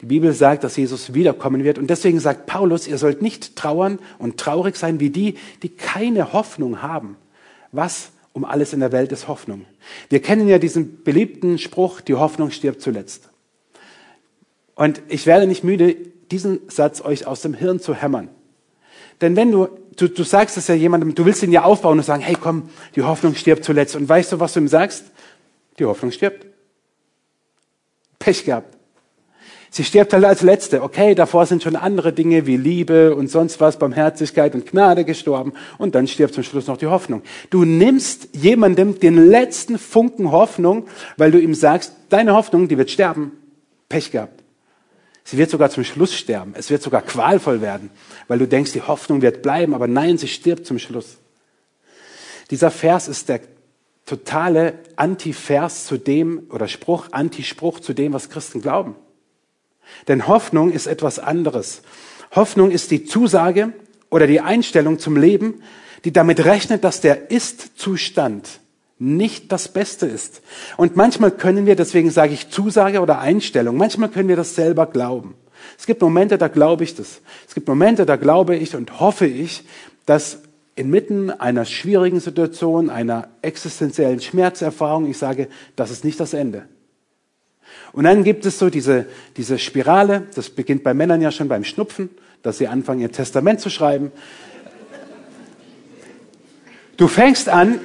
Die 0.01 0.07
Bibel 0.07 0.33
sagt, 0.33 0.63
dass 0.63 0.77
Jesus 0.77 1.13
wiederkommen 1.13 1.63
wird. 1.63 1.77
Und 1.77 1.89
deswegen 1.89 2.19
sagt 2.19 2.47
Paulus, 2.47 2.87
ihr 2.87 2.97
sollt 2.97 3.21
nicht 3.21 3.55
trauern 3.55 3.99
und 4.17 4.37
traurig 4.37 4.75
sein 4.75 4.99
wie 4.99 5.11
die, 5.11 5.35
die 5.61 5.69
keine 5.69 6.33
Hoffnung 6.33 6.81
haben. 6.81 7.17
Was 7.71 8.11
um 8.33 8.43
alles 8.43 8.73
in 8.73 8.79
der 8.79 8.91
Welt 8.91 9.11
ist 9.11 9.27
Hoffnung? 9.27 9.65
Wir 10.09 10.19
kennen 10.19 10.47
ja 10.47 10.57
diesen 10.57 11.03
beliebten 11.03 11.59
Spruch, 11.59 12.01
die 12.01 12.15
Hoffnung 12.15 12.49
stirbt 12.49 12.81
zuletzt. 12.81 13.29
Und 14.73 15.01
ich 15.07 15.27
werde 15.27 15.45
nicht 15.45 15.63
müde, 15.63 15.95
diesen 16.31 16.61
Satz 16.67 17.01
euch 17.01 17.27
aus 17.27 17.41
dem 17.41 17.53
Hirn 17.53 17.79
zu 17.79 17.93
hämmern. 17.93 18.29
Denn 19.21 19.35
wenn 19.35 19.51
du, 19.51 19.67
du, 19.97 20.07
du 20.07 20.23
sagst 20.23 20.57
es 20.57 20.67
ja 20.67 20.73
jemandem, 20.73 21.13
du 21.13 21.25
willst 21.25 21.43
ihn 21.43 21.51
ja 21.51 21.63
aufbauen 21.63 21.99
und 21.99 22.03
sagen, 22.03 22.23
hey 22.23 22.35
komm, 22.39 22.69
die 22.95 23.03
Hoffnung 23.03 23.35
stirbt 23.35 23.63
zuletzt. 23.63 23.95
Und 23.95 24.09
weißt 24.09 24.31
du, 24.31 24.39
was 24.39 24.53
du 24.53 24.61
ihm 24.61 24.67
sagst? 24.67 25.05
Die 25.77 25.85
Hoffnung 25.85 26.11
stirbt. 26.11 26.47
Pech 28.17 28.45
gehabt. 28.45 28.80
Sie 29.73 29.85
stirbt 29.85 30.11
halt 30.11 30.25
als 30.25 30.41
Letzte. 30.41 30.83
Okay, 30.83 31.15
davor 31.15 31.45
sind 31.45 31.63
schon 31.63 31.77
andere 31.77 32.11
Dinge 32.11 32.45
wie 32.45 32.57
Liebe 32.57 33.15
und 33.15 33.29
sonst 33.31 33.61
was, 33.61 33.79
Barmherzigkeit 33.79 34.53
und 34.53 34.69
Gnade 34.69 35.05
gestorben. 35.05 35.53
Und 35.77 35.95
dann 35.95 36.07
stirbt 36.07 36.33
zum 36.33 36.43
Schluss 36.43 36.67
noch 36.67 36.75
die 36.75 36.87
Hoffnung. 36.87 37.21
Du 37.49 37.63
nimmst 37.63 38.27
jemandem 38.33 38.99
den 38.99 39.29
letzten 39.29 39.79
Funken 39.79 40.33
Hoffnung, 40.33 40.87
weil 41.15 41.31
du 41.31 41.39
ihm 41.39 41.55
sagst, 41.55 41.93
deine 42.09 42.33
Hoffnung, 42.33 42.67
die 42.67 42.77
wird 42.77 42.91
sterben. 42.91 43.31
Pech 43.87 44.11
gehabt. 44.11 44.43
Sie 45.23 45.37
wird 45.37 45.49
sogar 45.49 45.69
zum 45.69 45.85
Schluss 45.85 46.13
sterben. 46.13 46.53
Es 46.57 46.69
wird 46.69 46.81
sogar 46.81 47.01
qualvoll 47.01 47.61
werden, 47.61 47.91
weil 48.27 48.39
du 48.39 48.49
denkst, 48.49 48.73
die 48.73 48.81
Hoffnung 48.81 49.21
wird 49.21 49.41
bleiben. 49.41 49.73
Aber 49.73 49.87
nein, 49.87 50.17
sie 50.17 50.27
stirbt 50.27 50.65
zum 50.65 50.79
Schluss. 50.79 51.17
Dieser 52.49 52.71
Vers 52.71 53.07
ist 53.07 53.29
der 53.29 53.39
totale 54.05 54.73
Antivers 54.97 55.85
zu 55.85 55.97
dem, 55.97 56.47
oder 56.49 56.67
Spruch, 56.67 57.07
Antispruch 57.11 57.79
zu 57.79 57.93
dem, 57.93 58.11
was 58.11 58.29
Christen 58.29 58.61
glauben. 58.61 58.95
Denn 60.07 60.27
Hoffnung 60.27 60.71
ist 60.71 60.87
etwas 60.87 61.19
anderes. 61.19 61.81
Hoffnung 62.35 62.71
ist 62.71 62.91
die 62.91 63.05
Zusage 63.05 63.73
oder 64.09 64.27
die 64.27 64.41
Einstellung 64.41 64.99
zum 64.99 65.17
Leben, 65.17 65.61
die 66.03 66.13
damit 66.13 66.45
rechnet, 66.45 66.83
dass 66.83 67.01
der 67.01 67.31
Ist-Zustand 67.31 68.61
nicht 68.99 69.51
das 69.51 69.67
Beste 69.67 70.05
ist. 70.05 70.41
Und 70.77 70.95
manchmal 70.95 71.31
können 71.31 71.65
wir, 71.65 71.75
deswegen 71.75 72.11
sage 72.11 72.33
ich 72.33 72.49
Zusage 72.49 73.01
oder 73.01 73.19
Einstellung, 73.19 73.75
manchmal 73.75 74.09
können 74.09 74.29
wir 74.29 74.35
das 74.35 74.55
selber 74.55 74.85
glauben. 74.85 75.35
Es 75.77 75.85
gibt 75.85 76.01
Momente, 76.01 76.37
da 76.37 76.47
glaube 76.47 76.83
ich 76.83 76.95
das. 76.95 77.21
Es 77.47 77.53
gibt 77.53 77.67
Momente, 77.67 78.05
da 78.05 78.15
glaube 78.15 78.55
ich 78.55 78.75
und 78.75 78.99
hoffe 78.99 79.25
ich, 79.25 79.63
dass 80.05 80.39
inmitten 80.75 81.31
einer 81.31 81.65
schwierigen 81.65 82.19
Situation, 82.19 82.89
einer 82.89 83.29
existenziellen 83.41 84.21
Schmerzerfahrung, 84.21 85.09
ich 85.09 85.17
sage, 85.17 85.47
das 85.75 85.91
ist 85.91 86.05
nicht 86.05 86.19
das 86.19 86.33
Ende. 86.33 86.65
Und 87.93 88.05
dann 88.05 88.23
gibt 88.23 88.45
es 88.45 88.57
so 88.57 88.69
diese, 88.69 89.05
diese 89.37 89.59
Spirale, 89.59 90.27
das 90.35 90.49
beginnt 90.49 90.83
bei 90.83 90.93
Männern 90.93 91.21
ja 91.21 91.31
schon 91.31 91.47
beim 91.47 91.63
Schnupfen, 91.63 92.09
dass 92.41 92.57
sie 92.57 92.67
anfangen, 92.67 93.01
ihr 93.01 93.11
Testament 93.11 93.59
zu 93.59 93.69
schreiben. 93.69 94.11
Du 96.97 97.07
fängst 97.07 97.49
an, 97.49 97.79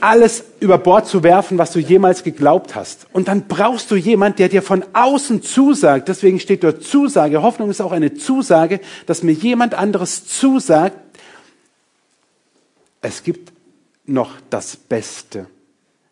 alles 0.00 0.44
über 0.60 0.78
Bord 0.78 1.06
zu 1.06 1.22
werfen, 1.22 1.58
was 1.58 1.72
du 1.72 1.78
jemals 1.78 2.24
geglaubt 2.24 2.74
hast. 2.74 3.06
Und 3.12 3.28
dann 3.28 3.46
brauchst 3.46 3.90
du 3.90 3.96
jemand, 3.96 4.38
der 4.38 4.48
dir 4.48 4.62
von 4.62 4.84
außen 4.92 5.42
zusagt. 5.42 6.08
Deswegen 6.08 6.40
steht 6.40 6.64
dort 6.64 6.82
Zusage. 6.82 7.42
Hoffnung 7.42 7.70
ist 7.70 7.80
auch 7.80 7.92
eine 7.92 8.14
Zusage, 8.14 8.80
dass 9.06 9.22
mir 9.22 9.32
jemand 9.32 9.74
anderes 9.74 10.26
zusagt, 10.26 10.96
es 13.00 13.22
gibt 13.22 13.52
noch 14.06 14.32
das 14.50 14.76
Beste. 14.76 15.46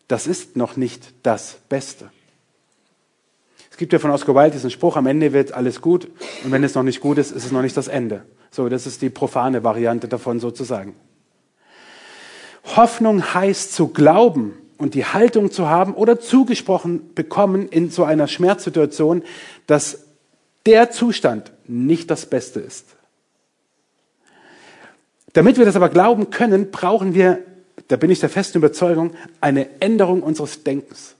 Das 0.07 0.27
ist 0.27 0.55
noch 0.57 0.77
nicht 0.77 1.13
das 1.23 1.57
Beste 1.69 2.09
gibt 3.81 3.93
ja 3.93 3.99
von 3.99 4.11
Oscar 4.11 4.35
Wilde 4.35 4.51
diesen 4.51 4.69
Spruch, 4.69 4.95
am 4.95 5.07
Ende 5.07 5.33
wird 5.33 5.53
alles 5.53 5.81
gut 5.81 6.07
und 6.43 6.51
wenn 6.51 6.63
es 6.63 6.75
noch 6.75 6.83
nicht 6.83 7.01
gut 7.01 7.17
ist, 7.17 7.31
ist 7.31 7.45
es 7.45 7.51
noch 7.51 7.63
nicht 7.63 7.75
das 7.75 7.87
Ende. 7.87 8.21
So, 8.51 8.69
das 8.69 8.85
ist 8.85 9.01
die 9.01 9.09
profane 9.09 9.63
Variante 9.63 10.07
davon 10.07 10.39
sozusagen. 10.39 10.95
Hoffnung 12.75 13.33
heißt 13.33 13.73
zu 13.73 13.87
glauben 13.87 14.53
und 14.77 14.93
die 14.93 15.03
Haltung 15.03 15.49
zu 15.49 15.67
haben 15.67 15.95
oder 15.95 16.19
zugesprochen 16.19 17.15
bekommen 17.15 17.67
in 17.69 17.89
so 17.89 18.03
einer 18.03 18.27
Schmerzsituation, 18.27 19.23
dass 19.65 20.03
der 20.67 20.91
Zustand 20.91 21.51
nicht 21.65 22.11
das 22.11 22.27
Beste 22.27 22.59
ist. 22.59 22.85
Damit 25.33 25.57
wir 25.57 25.65
das 25.65 25.75
aber 25.75 25.89
glauben 25.89 26.29
können, 26.29 26.69
brauchen 26.69 27.15
wir, 27.15 27.39
da 27.87 27.95
bin 27.95 28.11
ich 28.11 28.19
der 28.19 28.29
festen 28.29 28.59
Überzeugung, 28.59 29.15
eine 29.39 29.81
Änderung 29.81 30.21
unseres 30.21 30.63
Denkens. 30.63 31.15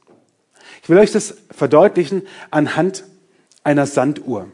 Ich 0.92 0.94
will 0.94 1.04
euch 1.04 1.14
das 1.14 1.36
verdeutlichen 1.52 2.24
anhand 2.50 3.06
einer 3.64 3.86
Sanduhr. 3.86 4.50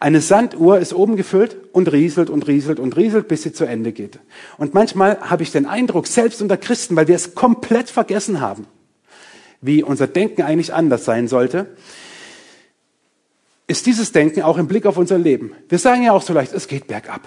Eine 0.00 0.20
Sanduhr 0.20 0.80
ist 0.80 0.92
oben 0.92 1.14
gefüllt 1.14 1.56
und 1.70 1.92
rieselt 1.92 2.28
und 2.28 2.48
rieselt 2.48 2.80
und 2.80 2.96
rieselt, 2.96 3.28
bis 3.28 3.44
sie 3.44 3.52
zu 3.52 3.64
Ende 3.64 3.92
geht. 3.92 4.18
Und 4.56 4.74
manchmal 4.74 5.20
habe 5.20 5.44
ich 5.44 5.52
den 5.52 5.66
Eindruck, 5.66 6.08
selbst 6.08 6.42
unter 6.42 6.56
Christen, 6.56 6.96
weil 6.96 7.06
wir 7.06 7.14
es 7.14 7.36
komplett 7.36 7.88
vergessen 7.88 8.40
haben, 8.40 8.66
wie 9.60 9.84
unser 9.84 10.08
Denken 10.08 10.42
eigentlich 10.42 10.74
anders 10.74 11.04
sein 11.04 11.28
sollte, 11.28 11.68
ist 13.68 13.86
dieses 13.86 14.10
Denken 14.10 14.42
auch 14.42 14.58
im 14.58 14.66
Blick 14.66 14.86
auf 14.86 14.96
unser 14.96 15.18
Leben. 15.18 15.52
Wir 15.68 15.78
sagen 15.78 16.02
ja 16.02 16.10
auch 16.10 16.22
so 16.22 16.32
leicht, 16.32 16.52
es 16.52 16.66
geht 16.66 16.88
bergab. 16.88 17.22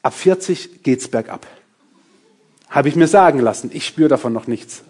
Ab 0.00 0.14
40 0.14 0.82
geht's 0.82 1.08
bergab. 1.08 1.46
Habe 2.70 2.88
ich 2.88 2.96
mir 2.96 3.08
sagen 3.08 3.40
lassen. 3.40 3.68
Ich 3.74 3.86
spüre 3.86 4.08
davon 4.08 4.32
noch 4.32 4.46
nichts. 4.46 4.84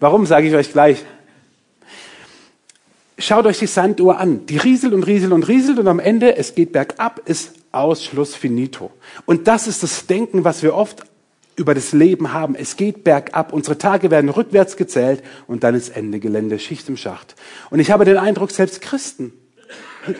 Warum, 0.00 0.26
sage 0.26 0.48
ich 0.48 0.54
euch 0.54 0.72
gleich. 0.72 1.04
Schaut 3.18 3.46
euch 3.46 3.58
die 3.58 3.66
Sanduhr 3.66 4.18
an. 4.18 4.46
Die 4.46 4.56
rieselt 4.56 4.92
und 4.92 5.04
rieselt 5.04 5.32
und 5.32 5.46
rieselt 5.46 5.78
und 5.78 5.88
am 5.88 6.00
Ende, 6.00 6.36
es 6.36 6.54
geht 6.54 6.72
bergab, 6.72 7.20
ist 7.26 7.52
Ausschluss 7.70 8.34
finito. 8.34 8.90
Und 9.24 9.46
das 9.46 9.66
ist 9.68 9.82
das 9.82 10.06
Denken, 10.06 10.44
was 10.44 10.62
wir 10.62 10.74
oft 10.74 11.04
über 11.56 11.74
das 11.74 11.92
Leben 11.92 12.32
haben. 12.32 12.56
Es 12.56 12.76
geht 12.76 13.04
bergab. 13.04 13.52
Unsere 13.52 13.78
Tage 13.78 14.10
werden 14.10 14.30
rückwärts 14.30 14.76
gezählt 14.76 15.22
und 15.46 15.62
dann 15.62 15.74
ist 15.74 15.96
Ende 15.96 16.18
Gelände, 16.18 16.58
Schicht 16.58 16.88
im 16.88 16.96
Schacht. 16.96 17.36
Und 17.70 17.78
ich 17.78 17.90
habe 17.90 18.04
den 18.04 18.16
Eindruck, 18.16 18.50
selbst 18.50 18.80
Christen 18.80 19.32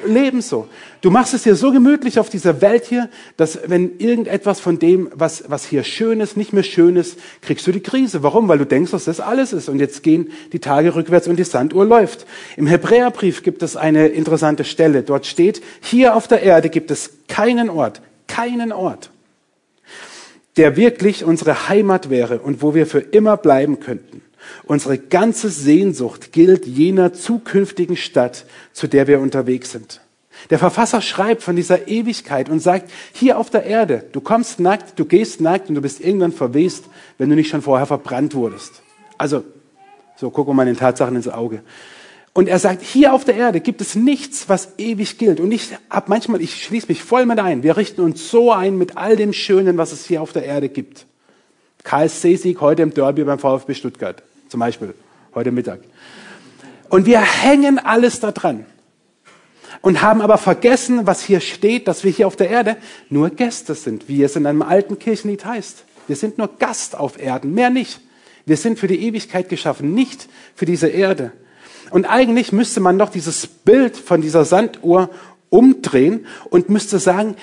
leben 0.07 0.41
so. 0.41 0.69
Du 1.01 1.11
machst 1.11 1.35
es 1.35 1.43
dir 1.43 1.55
so 1.55 1.73
gemütlich 1.73 2.19
auf 2.19 2.31
dieser 2.31 2.61
Welt 2.61 2.87
hier, 2.87 3.09
dass 3.37 3.59
wenn 3.67 3.99
irgendetwas 3.99 4.61
von 4.61 4.79
dem, 4.79 5.11
was, 5.15 5.45
was 5.49 5.65
hier 5.67 5.85
schön 5.85 6.21
ist, 6.21 6.37
nicht 6.37 6.53
mehr 6.53 6.63
schön 6.63 6.97
ist, 6.97 7.19
kriegst 7.43 7.67
du 7.67 7.73
die 7.73 7.83
Krise. 7.83 8.23
Warum? 8.23 8.49
Weil 8.49 8.59
du 8.59 8.67
denkst, 8.67 8.91
dass 8.91 9.05
das 9.05 9.21
alles 9.21 9.53
ist. 9.53 9.69
Und 9.69 9.79
jetzt 9.79 10.03
gehen 10.03 10.33
die 10.53 10.59
Tage 10.59 10.95
rückwärts 10.95 11.29
und 11.29 11.37
die 11.37 11.45
Sanduhr 11.45 11.85
läuft. 11.85 12.27
Im 12.57 12.67
Hebräerbrief 12.67 13.43
gibt 13.43 13.63
es 13.63 13.77
eine 13.77 14.09
interessante 14.09 14.65
Stelle. 14.65 15.03
Dort 15.03 15.27
steht, 15.27 15.63
hier 15.81 16.17
auf 16.17 16.27
der 16.27 16.43
Erde 16.43 16.71
gibt 16.71 16.91
es 16.91 17.11
keinen 17.29 17.71
Ort, 17.71 18.01
keinen 18.27 18.73
Ort, 18.73 19.11
der 20.57 20.77
wirklich 20.77 21.25
unsere 21.25 21.69
Heimat 21.69 22.11
wäre 22.11 22.39
und 22.39 22.63
wo 22.63 22.75
wir 22.75 22.87
für 22.87 23.01
immer 23.01 23.37
bleiben 23.37 23.81
könnten. 23.81 24.24
Unsere 24.65 24.99
ganze 24.99 25.51
Sehnsucht 25.51 26.33
gilt 26.33 26.67
jener 26.67 27.13
zukünftigen 27.13 27.97
Stadt, 27.97 28.47
zu 28.73 28.87
der 28.87 29.07
wir 29.07 29.21
unterwegs 29.21 29.73
sind. 29.73 30.01
Der 30.51 30.59
Verfasser 30.59 31.01
schreibt 31.01 31.43
von 31.43 31.57
dieser 31.57 31.89
Ewigkeit 31.89 32.49
und 32.49 32.61
sagt, 32.61 32.91
hier 33.13 33.39
auf 33.39 33.51
der 33.51 33.65
Erde, 33.65 34.05
du 34.13 34.21
kommst 34.21 34.61
nackt, 34.61 34.99
du 34.99 35.05
gehst 35.05 35.41
nackt 35.41 35.69
und 35.69 35.75
du 35.75 35.81
bist 35.81 36.01
irgendwann 36.01 36.33
verwest, 36.33 36.85
wenn 37.19 37.31
du 37.31 37.37
nicht 37.37 37.49
schon 37.49 37.63
vorher 37.63 37.87
verbrannt 37.87 38.35
wurdest. 38.35 38.83
Also, 39.17 39.45
so 40.17 40.31
gucken 40.31 40.51
wir 40.51 40.55
mal 40.55 40.67
den 40.67 40.77
Tatsachen 40.77 41.17
ins 41.17 41.29
Auge. 41.29 41.63
Und 42.33 42.49
er 42.49 42.59
sagt, 42.59 42.83
hier 42.83 43.15
auf 43.15 43.25
der 43.25 43.37
Erde 43.37 43.61
gibt 43.61 43.81
es 43.81 43.95
nichts, 43.95 44.49
was 44.49 44.75
ewig 44.77 45.19
gilt. 45.19 45.39
Und 45.39 45.53
ich 45.53 45.71
hab 45.89 46.09
manchmal, 46.09 46.43
ich 46.43 46.65
schließe 46.65 46.89
mich 46.89 47.03
voll 47.03 47.27
mit 47.27 47.39
ein. 47.39 47.63
Wir 47.63 47.77
richten 47.77 48.01
uns 48.01 48.29
so 48.29 48.51
ein 48.51 48.77
mit 48.77 48.97
all 48.97 49.15
dem 49.15 49.33
Schönen, 49.33 49.79
was 49.79 49.93
es 49.93 50.05
hier 50.05 50.21
auf 50.21 50.33
der 50.33 50.45
Erde 50.45 50.69
gibt. 50.69 51.07
KSC-Sieg 51.85 52.61
heute 52.61 52.83
im 52.83 52.93
Derby 52.93 53.23
beim 53.23 53.39
VfB 53.39 53.75
Stuttgart 53.75 54.23
zum 54.55 54.61
Beispiel 54.61 54.95
heute 55.35 55.51
Mittag. 55.51 55.81
Und 56.89 57.07
wir 57.07 57.21
hängen 57.21 57.81
alles 57.81 58.21
da 58.21 58.31
dran 58.31 58.65
und 59.81 60.01
haben 60.01 60.21
aber 60.21 60.39
vergessen, 60.39 61.09
was 61.09 61.25
hier 61.25 61.41
steht, 61.41 61.89
dass 61.89 62.05
wir 62.05 62.13
hier 62.13 62.29
auf 62.29 62.37
der 62.37 62.51
Erde 62.51 62.77
nur 63.09 63.31
Gäste 63.31 63.75
sind, 63.75 64.09
wie 64.09 64.23
es 64.23 64.37
in 64.37 64.47
einem 64.47 64.63
alten 64.63 64.97
Kirchenlied 65.01 65.45
heißt. 65.45 65.83
Wir 66.07 66.15
sind 66.15 66.39
nur 66.39 66.57
Gast 66.61 66.97
auf 66.97 67.21
Erden, 67.21 67.53
mehr 67.53 67.71
nicht. 67.71 68.01
Wir 68.47 68.57
sind 68.57 68.79
für 68.79 68.87
die 68.87 69.05
Ewigkeit 69.05 69.49
geschaffen, 69.49 69.93
nicht 69.93 70.29
für 70.55 70.67
diese 70.67 70.87
Erde. 70.87 71.33
Und 71.91 72.05
eigentlich 72.05 72.53
müsste 72.53 72.79
man 72.79 72.97
doch 72.97 73.11
dieses 73.11 73.49
Bild 73.49 73.97
von 73.97 74.21
dieser 74.21 74.45
Sanduhr 74.45 75.11
umdrehen 75.51 76.29
und 76.49 76.69
müsste 76.69 77.01
sagen, 77.01 77.35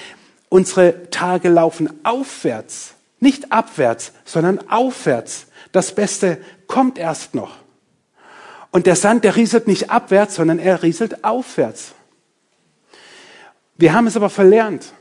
unsere 0.47 1.09
Tage 1.09 1.49
laufen 1.49 1.89
aufwärts, 2.03 2.93
nicht 3.19 3.51
abwärts, 3.51 4.13
sondern 4.23 4.69
aufwärts. 4.69 5.47
Das 5.71 5.95
Beste 5.95 6.37
kommt 6.67 6.97
erst 6.97 7.35
noch. 7.35 7.57
Und 8.71 8.85
der 8.87 8.95
Sand, 8.95 9.23
der 9.23 9.35
rieselt 9.35 9.67
nicht 9.67 9.89
abwärts, 9.89 10.35
sondern 10.35 10.59
er 10.59 10.83
rieselt 10.83 11.23
aufwärts. 11.23 11.93
Wir 13.77 13.93
haben 13.93 14.07
es 14.07 14.15
aber 14.15 14.29
verlernt. 14.29 14.93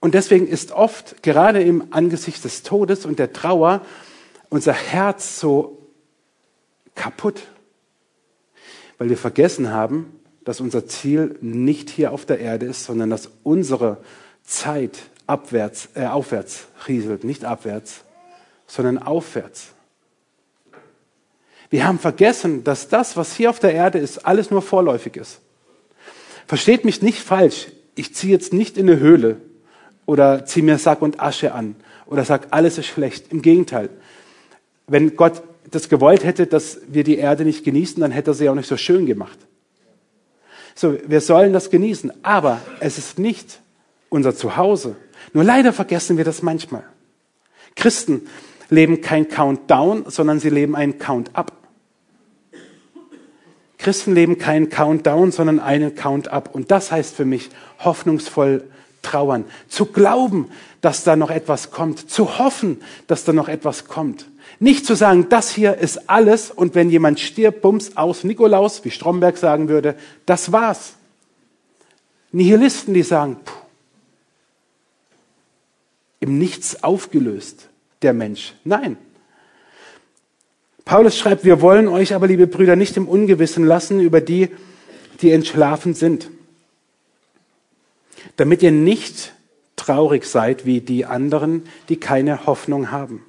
Und 0.00 0.14
deswegen 0.14 0.46
ist 0.46 0.72
oft, 0.72 1.22
gerade 1.22 1.62
im 1.62 1.92
Angesicht 1.92 2.44
des 2.44 2.62
Todes 2.62 3.06
und 3.06 3.18
der 3.18 3.32
Trauer, 3.32 3.80
unser 4.50 4.72
Herz 4.72 5.40
so 5.40 5.78
kaputt. 6.94 7.42
weil 8.98 9.10
wir 9.10 9.18
vergessen 9.18 9.70
haben, 9.70 10.18
dass 10.44 10.60
unser 10.60 10.86
Ziel 10.86 11.36
nicht 11.42 11.90
hier 11.90 12.12
auf 12.12 12.24
der 12.24 12.38
Erde 12.38 12.64
ist, 12.64 12.84
sondern 12.84 13.10
dass 13.10 13.28
unsere 13.42 13.98
Zeit 14.42 15.02
abwärts, 15.26 15.90
äh, 15.94 16.06
aufwärts 16.06 16.68
rieselt, 16.88 17.24
nicht 17.24 17.44
abwärts, 17.44 18.04
sondern 18.66 18.96
aufwärts. 18.96 19.74
Wir 21.70 21.86
haben 21.86 21.98
vergessen, 21.98 22.64
dass 22.64 22.88
das, 22.88 23.16
was 23.16 23.34
hier 23.34 23.50
auf 23.50 23.58
der 23.58 23.74
Erde 23.74 23.98
ist, 23.98 24.18
alles 24.26 24.50
nur 24.50 24.62
vorläufig 24.62 25.16
ist. 25.16 25.40
Versteht 26.46 26.84
mich 26.84 27.02
nicht 27.02 27.18
falsch. 27.20 27.68
Ich 27.94 28.14
ziehe 28.14 28.32
jetzt 28.32 28.52
nicht 28.52 28.78
in 28.78 28.88
eine 28.88 29.00
Höhle 29.00 29.38
oder 30.04 30.44
ziehe 30.44 30.64
mir 30.64 30.78
Sack 30.78 31.02
und 31.02 31.20
Asche 31.20 31.52
an 31.52 31.74
oder 32.06 32.24
sage, 32.24 32.48
alles 32.50 32.78
ist 32.78 32.86
schlecht. 32.86 33.32
Im 33.32 33.42
Gegenteil. 33.42 33.88
Wenn 34.86 35.16
Gott 35.16 35.42
das 35.70 35.88
gewollt 35.88 36.24
hätte, 36.24 36.46
dass 36.46 36.78
wir 36.86 37.02
die 37.02 37.18
Erde 37.18 37.44
nicht 37.44 37.64
genießen, 37.64 38.00
dann 38.00 38.12
hätte 38.12 38.30
er 38.30 38.34
sie 38.34 38.48
auch 38.48 38.54
nicht 38.54 38.68
so 38.68 38.76
schön 38.76 39.06
gemacht. 39.06 39.38
So, 40.76 40.96
wir 41.06 41.20
sollen 41.20 41.52
das 41.52 41.70
genießen, 41.70 42.12
aber 42.22 42.60
es 42.80 42.98
ist 42.98 43.18
nicht 43.18 43.60
unser 44.08 44.36
Zuhause. 44.36 44.94
Nur 45.32 45.42
leider 45.42 45.72
vergessen 45.72 46.16
wir 46.18 46.24
das 46.24 46.42
manchmal. 46.42 46.84
Christen 47.74 48.28
leben 48.68 49.00
kein 49.00 49.28
Countdown, 49.28 50.04
sondern 50.08 50.40
sie 50.40 50.50
leben 50.50 50.74
einen 50.74 50.98
Count-up. 50.98 51.52
Christen 53.78 54.14
leben 54.14 54.38
keinen 54.38 54.68
Countdown, 54.68 55.32
sondern 55.32 55.60
einen 55.60 55.94
Count-up. 55.94 56.54
Und 56.54 56.70
das 56.70 56.90
heißt 56.90 57.14
für 57.14 57.24
mich 57.24 57.50
hoffnungsvoll 57.78 58.64
trauern, 59.02 59.44
zu 59.68 59.86
glauben, 59.86 60.50
dass 60.80 61.04
da 61.04 61.16
noch 61.16 61.30
etwas 61.30 61.70
kommt, 61.70 62.10
zu 62.10 62.38
hoffen, 62.38 62.80
dass 63.06 63.24
da 63.24 63.32
noch 63.32 63.48
etwas 63.48 63.86
kommt. 63.86 64.26
Nicht 64.58 64.86
zu 64.86 64.94
sagen, 64.94 65.28
das 65.28 65.50
hier 65.50 65.76
ist 65.76 66.08
alles 66.08 66.50
und 66.50 66.74
wenn 66.74 66.90
jemand 66.90 67.20
stirbt, 67.20 67.62
bums 67.62 67.96
aus 67.96 68.24
Nikolaus, 68.24 68.84
wie 68.84 68.90
Stromberg 68.90 69.36
sagen 69.36 69.68
würde, 69.68 69.96
das 70.24 70.50
war's. 70.52 70.94
Nihilisten, 72.32 72.94
die 72.94 73.02
sagen, 73.02 73.36
puh, 73.44 73.52
im 76.20 76.38
Nichts 76.38 76.82
aufgelöst, 76.82 77.68
der 78.02 78.12
Mensch. 78.12 78.54
Nein. 78.64 78.96
Paulus 80.84 81.18
schreibt, 81.18 81.44
wir 81.44 81.60
wollen 81.60 81.88
euch 81.88 82.14
aber, 82.14 82.28
liebe 82.28 82.46
Brüder, 82.46 82.76
nicht 82.76 82.96
im 82.96 83.08
Ungewissen 83.08 83.64
lassen 83.64 84.00
über 84.00 84.20
die, 84.20 84.50
die 85.20 85.32
entschlafen 85.32 85.94
sind, 85.94 86.30
damit 88.36 88.62
ihr 88.62 88.70
nicht 88.70 89.32
traurig 89.74 90.24
seid 90.24 90.64
wie 90.64 90.80
die 90.80 91.04
anderen, 91.04 91.64
die 91.88 91.96
keine 91.96 92.46
Hoffnung 92.46 92.90
haben. 92.90 93.24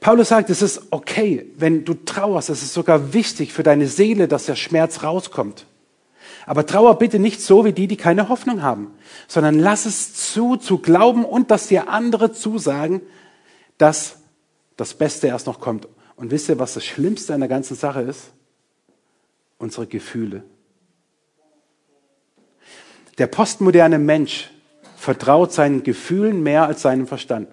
Paulus 0.00 0.28
sagt, 0.28 0.50
es 0.50 0.62
ist 0.62 0.82
okay, 0.90 1.46
wenn 1.56 1.84
du 1.84 1.94
trauerst, 1.94 2.50
es 2.50 2.62
ist 2.62 2.74
sogar 2.74 3.12
wichtig 3.12 3.52
für 3.52 3.62
deine 3.62 3.86
Seele, 3.86 4.28
dass 4.28 4.46
der 4.46 4.56
Schmerz 4.56 5.02
rauskommt. 5.02 5.66
Aber 6.46 6.66
trauer 6.66 6.98
bitte 6.98 7.18
nicht 7.18 7.40
so 7.40 7.64
wie 7.64 7.72
die, 7.72 7.86
die 7.86 7.96
keine 7.96 8.28
Hoffnung 8.28 8.62
haben, 8.62 8.90
sondern 9.28 9.58
lass 9.58 9.86
es 9.86 10.14
zu, 10.14 10.56
zu 10.56 10.78
glauben 10.78 11.24
und 11.24 11.50
dass 11.50 11.68
dir 11.68 11.88
andere 11.88 12.32
zusagen, 12.32 13.00
dass 13.78 14.16
das 14.76 14.94
Beste 14.94 15.26
erst 15.26 15.46
noch 15.46 15.60
kommt. 15.60 15.88
Und 16.16 16.30
wisst 16.30 16.48
ihr, 16.48 16.58
was 16.58 16.74
das 16.74 16.84
Schlimmste 16.84 17.34
an 17.34 17.40
der 17.40 17.48
ganzen 17.48 17.76
Sache 17.76 18.02
ist? 18.02 18.32
Unsere 19.58 19.86
Gefühle. 19.86 20.44
Der 23.18 23.26
postmoderne 23.26 23.98
Mensch 23.98 24.50
vertraut 24.96 25.52
seinen 25.52 25.82
Gefühlen 25.82 26.42
mehr 26.42 26.66
als 26.66 26.82
seinem 26.82 27.06
Verstand. 27.06 27.48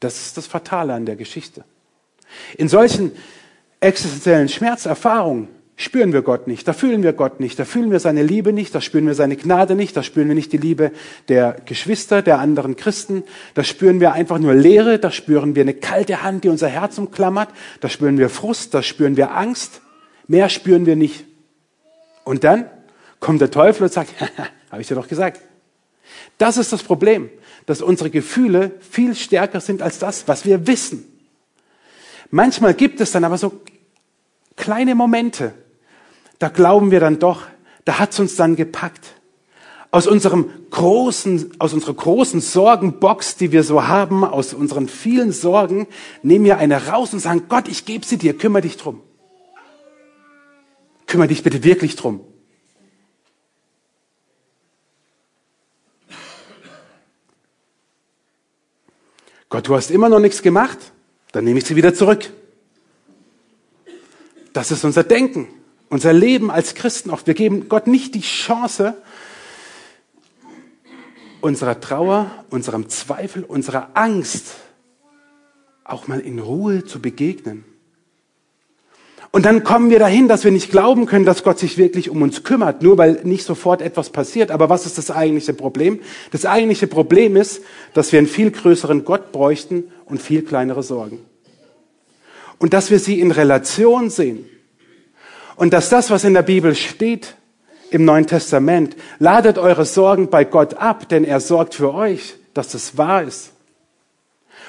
Das 0.00 0.26
ist 0.26 0.36
das 0.36 0.46
Fatale 0.46 0.94
an 0.94 1.06
der 1.06 1.16
Geschichte. 1.16 1.64
In 2.56 2.68
solchen 2.68 3.12
existenziellen 3.80 4.48
Schmerzerfahrungen 4.48 5.48
spüren 5.82 6.12
wir 6.12 6.22
Gott 6.22 6.46
nicht, 6.46 6.68
da 6.68 6.72
fühlen 6.72 7.02
wir 7.02 7.12
Gott 7.12 7.40
nicht, 7.40 7.58
da 7.58 7.64
fühlen 7.64 7.90
wir 7.90 7.98
seine 7.98 8.22
Liebe 8.22 8.52
nicht, 8.52 8.72
da 8.72 8.80
spüren 8.80 9.06
wir 9.06 9.16
seine 9.16 9.36
Gnade 9.36 9.74
nicht, 9.74 9.96
da 9.96 10.04
spüren 10.04 10.28
wir 10.28 10.36
nicht 10.36 10.52
die 10.52 10.58
Liebe 10.58 10.92
der 11.28 11.56
Geschwister, 11.64 12.22
der 12.22 12.38
anderen 12.38 12.76
Christen, 12.76 13.24
da 13.54 13.64
spüren 13.64 13.98
wir 13.98 14.12
einfach 14.12 14.38
nur 14.38 14.54
Leere, 14.54 15.00
da 15.00 15.10
spüren 15.10 15.56
wir 15.56 15.62
eine 15.62 15.74
kalte 15.74 16.22
Hand, 16.22 16.44
die 16.44 16.50
unser 16.50 16.68
Herz 16.68 16.98
umklammert, 16.98 17.48
da 17.80 17.88
spüren 17.88 18.16
wir 18.16 18.28
Frust, 18.28 18.74
da 18.74 18.82
spüren 18.84 19.16
wir 19.16 19.36
Angst, 19.36 19.80
mehr 20.28 20.48
spüren 20.48 20.86
wir 20.86 20.94
nicht. 20.94 21.24
Und 22.22 22.44
dann 22.44 22.70
kommt 23.18 23.40
der 23.40 23.50
Teufel 23.50 23.82
und 23.82 23.92
sagt, 23.92 24.14
habe 24.70 24.80
ich 24.80 24.86
dir 24.86 24.94
doch 24.94 25.08
gesagt. 25.08 25.40
Das 26.38 26.58
ist 26.58 26.72
das 26.72 26.84
Problem, 26.84 27.28
dass 27.66 27.82
unsere 27.82 28.10
Gefühle 28.10 28.70
viel 28.88 29.16
stärker 29.16 29.60
sind 29.60 29.82
als 29.82 29.98
das, 29.98 30.28
was 30.28 30.44
wir 30.44 30.68
wissen. 30.68 31.08
Manchmal 32.30 32.74
gibt 32.74 33.00
es 33.00 33.10
dann 33.10 33.24
aber 33.24 33.36
so 33.36 33.60
kleine 34.56 34.94
Momente, 34.94 35.54
da 36.42 36.48
glauben 36.48 36.90
wir 36.90 36.98
dann 36.98 37.20
doch, 37.20 37.42
da 37.84 38.00
hat's 38.00 38.18
uns 38.18 38.34
dann 38.34 38.56
gepackt. 38.56 39.14
Aus 39.92 40.08
unserem 40.08 40.50
großen, 40.70 41.52
aus 41.60 41.72
unserer 41.72 41.94
großen 41.94 42.40
Sorgenbox, 42.40 43.36
die 43.36 43.52
wir 43.52 43.62
so 43.62 43.86
haben, 43.86 44.24
aus 44.24 44.52
unseren 44.52 44.88
vielen 44.88 45.30
Sorgen, 45.30 45.86
nehmen 46.24 46.44
wir 46.44 46.58
eine 46.58 46.88
raus 46.88 47.12
und 47.12 47.20
sagen, 47.20 47.44
Gott, 47.48 47.68
ich 47.68 47.84
gebe 47.84 48.04
sie 48.04 48.18
dir, 48.18 48.36
kümmere 48.36 48.62
dich 48.62 48.76
drum. 48.76 49.00
Kümmere 51.06 51.28
dich 51.28 51.44
bitte 51.44 51.62
wirklich 51.62 51.94
drum. 51.94 52.20
Gott, 59.48 59.68
du 59.68 59.76
hast 59.76 59.92
immer 59.92 60.08
noch 60.08 60.18
nichts 60.18 60.42
gemacht, 60.42 60.78
dann 61.30 61.44
nehme 61.44 61.60
ich 61.60 61.66
sie 61.66 61.76
wieder 61.76 61.94
zurück. 61.94 62.32
Das 64.52 64.72
ist 64.72 64.84
unser 64.84 65.04
Denken 65.04 65.46
unser 65.92 66.14
Leben 66.14 66.50
als 66.50 66.74
Christen 66.74 67.10
oft. 67.10 67.26
Wir 67.26 67.34
geben 67.34 67.68
Gott 67.68 67.86
nicht 67.86 68.14
die 68.14 68.22
Chance, 68.22 68.94
unserer 71.42 71.80
Trauer, 71.80 72.30
unserem 72.48 72.88
Zweifel, 72.88 73.44
unserer 73.44 73.90
Angst 73.92 74.54
auch 75.84 76.08
mal 76.08 76.20
in 76.20 76.38
Ruhe 76.38 76.86
zu 76.86 77.02
begegnen. 77.02 77.64
Und 79.32 79.44
dann 79.44 79.64
kommen 79.64 79.90
wir 79.90 79.98
dahin, 79.98 80.28
dass 80.28 80.44
wir 80.44 80.50
nicht 80.50 80.70
glauben 80.70 81.04
können, 81.04 81.26
dass 81.26 81.42
Gott 81.42 81.58
sich 81.58 81.76
wirklich 81.76 82.08
um 82.08 82.22
uns 82.22 82.42
kümmert, 82.42 82.80
nur 82.80 82.96
weil 82.96 83.20
nicht 83.24 83.44
sofort 83.44 83.82
etwas 83.82 84.08
passiert. 84.08 84.50
Aber 84.50 84.70
was 84.70 84.86
ist 84.86 84.96
das 84.96 85.10
eigentliche 85.10 85.52
Problem? 85.52 86.00
Das 86.30 86.46
eigentliche 86.46 86.86
Problem 86.86 87.36
ist, 87.36 87.60
dass 87.92 88.12
wir 88.12 88.18
einen 88.18 88.28
viel 88.28 88.50
größeren 88.50 89.04
Gott 89.04 89.30
bräuchten 89.30 89.92
und 90.06 90.22
viel 90.22 90.40
kleinere 90.40 90.82
Sorgen. 90.82 91.18
Und 92.58 92.72
dass 92.72 92.90
wir 92.90 92.98
sie 92.98 93.20
in 93.20 93.30
Relation 93.30 94.08
sehen. 94.08 94.46
Und 95.56 95.72
dass 95.72 95.88
das, 95.88 96.10
was 96.10 96.24
in 96.24 96.34
der 96.34 96.42
Bibel 96.42 96.74
steht 96.74 97.36
im 97.90 98.04
Neuen 98.04 98.26
Testament, 98.26 98.96
ladet 99.18 99.58
eure 99.58 99.84
Sorgen 99.84 100.30
bei 100.30 100.44
Gott 100.44 100.74
ab, 100.74 101.08
denn 101.08 101.24
er 101.24 101.40
sorgt 101.40 101.74
für 101.74 101.94
euch, 101.94 102.34
dass 102.54 102.68
das 102.68 102.96
wahr 102.96 103.22
ist. 103.22 103.52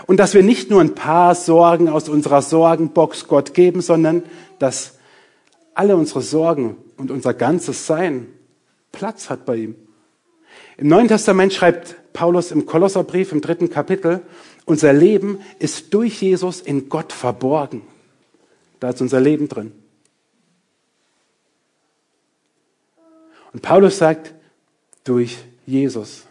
Und 0.05 0.17
dass 0.17 0.33
wir 0.33 0.43
nicht 0.43 0.69
nur 0.69 0.81
ein 0.81 0.95
paar 0.95 1.35
Sorgen 1.35 1.87
aus 1.87 2.09
unserer 2.09 2.41
Sorgenbox 2.41 3.27
Gott 3.27 3.53
geben, 3.53 3.81
sondern 3.81 4.23
dass 4.59 4.97
alle 5.73 5.95
unsere 5.95 6.21
Sorgen 6.21 6.77
und 6.97 7.11
unser 7.11 7.33
ganzes 7.33 7.87
Sein 7.87 8.27
Platz 8.91 9.29
hat 9.29 9.45
bei 9.45 9.55
ihm. 9.57 9.75
Im 10.77 10.87
Neuen 10.87 11.07
Testament 11.07 11.53
schreibt 11.53 11.95
Paulus 12.13 12.51
im 12.51 12.65
Kolosserbrief 12.65 13.31
im 13.31 13.41
dritten 13.41 13.69
Kapitel, 13.69 14.21
unser 14.65 14.93
Leben 14.93 15.39
ist 15.59 15.93
durch 15.93 16.21
Jesus 16.21 16.61
in 16.61 16.89
Gott 16.89 17.11
verborgen. 17.11 17.81
Da 18.79 18.89
ist 18.89 19.01
unser 19.01 19.19
Leben 19.19 19.47
drin. 19.47 19.71
Und 23.53 23.61
Paulus 23.61 23.97
sagt, 23.97 24.33
durch 25.03 25.37
Jesus. 25.65 26.23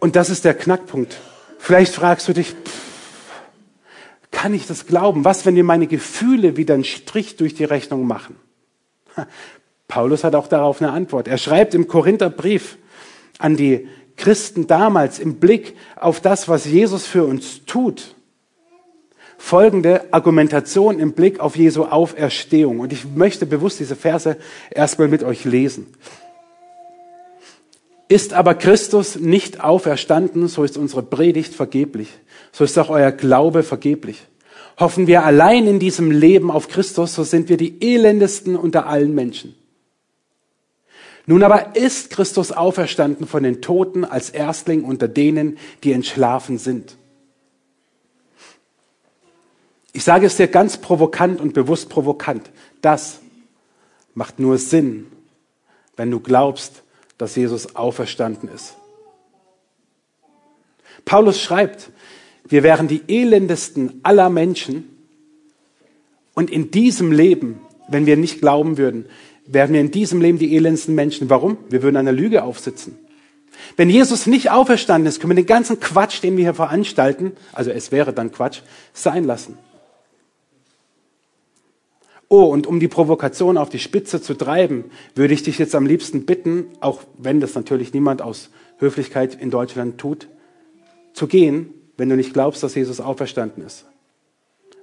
Und 0.00 0.16
das 0.16 0.30
ist 0.30 0.44
der 0.44 0.54
Knackpunkt. 0.54 1.18
Vielleicht 1.58 1.94
fragst 1.94 2.28
du 2.28 2.32
dich, 2.32 2.48
pff, 2.48 2.84
kann 4.30 4.52
ich 4.54 4.66
das 4.66 4.86
glauben? 4.86 5.24
Was, 5.24 5.46
wenn 5.46 5.54
mir 5.54 5.64
meine 5.64 5.86
Gefühle 5.86 6.56
wieder 6.56 6.74
einen 6.74 6.84
Strich 6.84 7.36
durch 7.36 7.54
die 7.54 7.64
Rechnung 7.64 8.06
machen? 8.06 8.36
Paulus 9.88 10.24
hat 10.24 10.34
auch 10.34 10.48
darauf 10.48 10.82
eine 10.82 10.92
Antwort. 10.92 11.28
Er 11.28 11.38
schreibt 11.38 11.74
im 11.74 11.88
Korintherbrief 11.88 12.78
an 13.38 13.56
die 13.56 13.88
Christen 14.16 14.66
damals 14.66 15.18
im 15.18 15.36
Blick 15.36 15.76
auf 15.96 16.20
das, 16.20 16.48
was 16.48 16.64
Jesus 16.64 17.06
für 17.06 17.24
uns 17.24 17.64
tut 17.64 18.14
folgende 19.44 20.10
Argumentation 20.10 20.98
im 20.98 21.12
Blick 21.12 21.38
auf 21.38 21.54
Jesu 21.54 21.84
Auferstehung. 21.84 22.80
Und 22.80 22.94
ich 22.94 23.04
möchte 23.14 23.44
bewusst 23.44 23.78
diese 23.78 23.94
Verse 23.94 24.38
erstmal 24.70 25.08
mit 25.08 25.22
euch 25.22 25.44
lesen. 25.44 25.86
Ist 28.08 28.32
aber 28.32 28.54
Christus 28.54 29.16
nicht 29.16 29.62
auferstanden, 29.62 30.48
so 30.48 30.64
ist 30.64 30.78
unsere 30.78 31.02
Predigt 31.02 31.54
vergeblich. 31.54 32.08
So 32.52 32.64
ist 32.64 32.78
auch 32.78 32.88
euer 32.88 33.12
Glaube 33.12 33.62
vergeblich. 33.62 34.22
Hoffen 34.80 35.06
wir 35.06 35.24
allein 35.24 35.66
in 35.66 35.78
diesem 35.78 36.10
Leben 36.10 36.50
auf 36.50 36.68
Christus, 36.68 37.14
so 37.14 37.22
sind 37.22 37.50
wir 37.50 37.58
die 37.58 37.82
elendesten 37.82 38.56
unter 38.56 38.86
allen 38.86 39.14
Menschen. 39.14 39.54
Nun 41.26 41.42
aber 41.42 41.76
ist 41.76 42.08
Christus 42.08 42.50
auferstanden 42.50 43.26
von 43.26 43.42
den 43.42 43.60
Toten 43.60 44.06
als 44.06 44.30
Erstling 44.30 44.84
unter 44.84 45.06
denen, 45.06 45.58
die 45.82 45.92
entschlafen 45.92 46.56
sind. 46.56 46.96
Ich 49.94 50.02
sage 50.02 50.26
es 50.26 50.36
dir 50.36 50.48
ganz 50.48 50.76
provokant 50.76 51.40
und 51.40 51.54
bewusst 51.54 51.88
provokant. 51.88 52.50
Das 52.82 53.20
macht 54.12 54.40
nur 54.40 54.58
Sinn, 54.58 55.06
wenn 55.96 56.10
du 56.10 56.18
glaubst, 56.18 56.82
dass 57.16 57.36
Jesus 57.36 57.76
auferstanden 57.76 58.48
ist. 58.52 58.74
Paulus 61.04 61.40
schreibt, 61.40 61.90
wir 62.44 62.64
wären 62.64 62.88
die 62.88 63.02
elendesten 63.06 64.00
aller 64.02 64.30
Menschen 64.30 64.90
und 66.34 66.50
in 66.50 66.72
diesem 66.72 67.12
Leben, 67.12 67.60
wenn 67.88 68.04
wir 68.04 68.16
nicht 68.16 68.40
glauben 68.40 68.76
würden, 68.76 69.06
wären 69.46 69.72
wir 69.72 69.80
in 69.80 69.92
diesem 69.92 70.20
Leben 70.20 70.38
die 70.38 70.56
elendsten 70.56 70.96
Menschen. 70.96 71.30
Warum? 71.30 71.56
Wir 71.70 71.84
würden 71.84 71.96
einer 71.96 72.12
Lüge 72.12 72.42
aufsitzen. 72.42 72.98
Wenn 73.76 73.90
Jesus 73.90 74.26
nicht 74.26 74.50
auferstanden 74.50 75.08
ist, 75.08 75.20
können 75.20 75.36
wir 75.36 75.42
den 75.42 75.46
ganzen 75.46 75.78
Quatsch, 75.78 76.20
den 76.20 76.36
wir 76.36 76.44
hier 76.44 76.54
veranstalten, 76.54 77.32
also 77.52 77.70
es 77.70 77.92
wäre 77.92 78.12
dann 78.12 78.32
Quatsch, 78.32 78.62
sein 78.92 79.22
lassen. 79.22 79.56
Oh, 82.36 82.46
und 82.46 82.66
um 82.66 82.80
die 82.80 82.88
Provokation 82.88 83.56
auf 83.56 83.68
die 83.68 83.78
Spitze 83.78 84.20
zu 84.20 84.34
treiben, 84.34 84.86
würde 85.14 85.32
ich 85.32 85.44
dich 85.44 85.56
jetzt 85.56 85.76
am 85.76 85.86
liebsten 85.86 86.26
bitten, 86.26 86.66
auch 86.80 87.02
wenn 87.16 87.38
das 87.38 87.54
natürlich 87.54 87.94
niemand 87.94 88.22
aus 88.22 88.50
Höflichkeit 88.78 89.40
in 89.40 89.52
Deutschland 89.52 89.98
tut, 89.98 90.26
zu 91.12 91.28
gehen, 91.28 91.72
wenn 91.96 92.08
du 92.08 92.16
nicht 92.16 92.32
glaubst, 92.32 92.64
dass 92.64 92.74
Jesus 92.74 93.00
auferstanden 93.00 93.64
ist. 93.64 93.84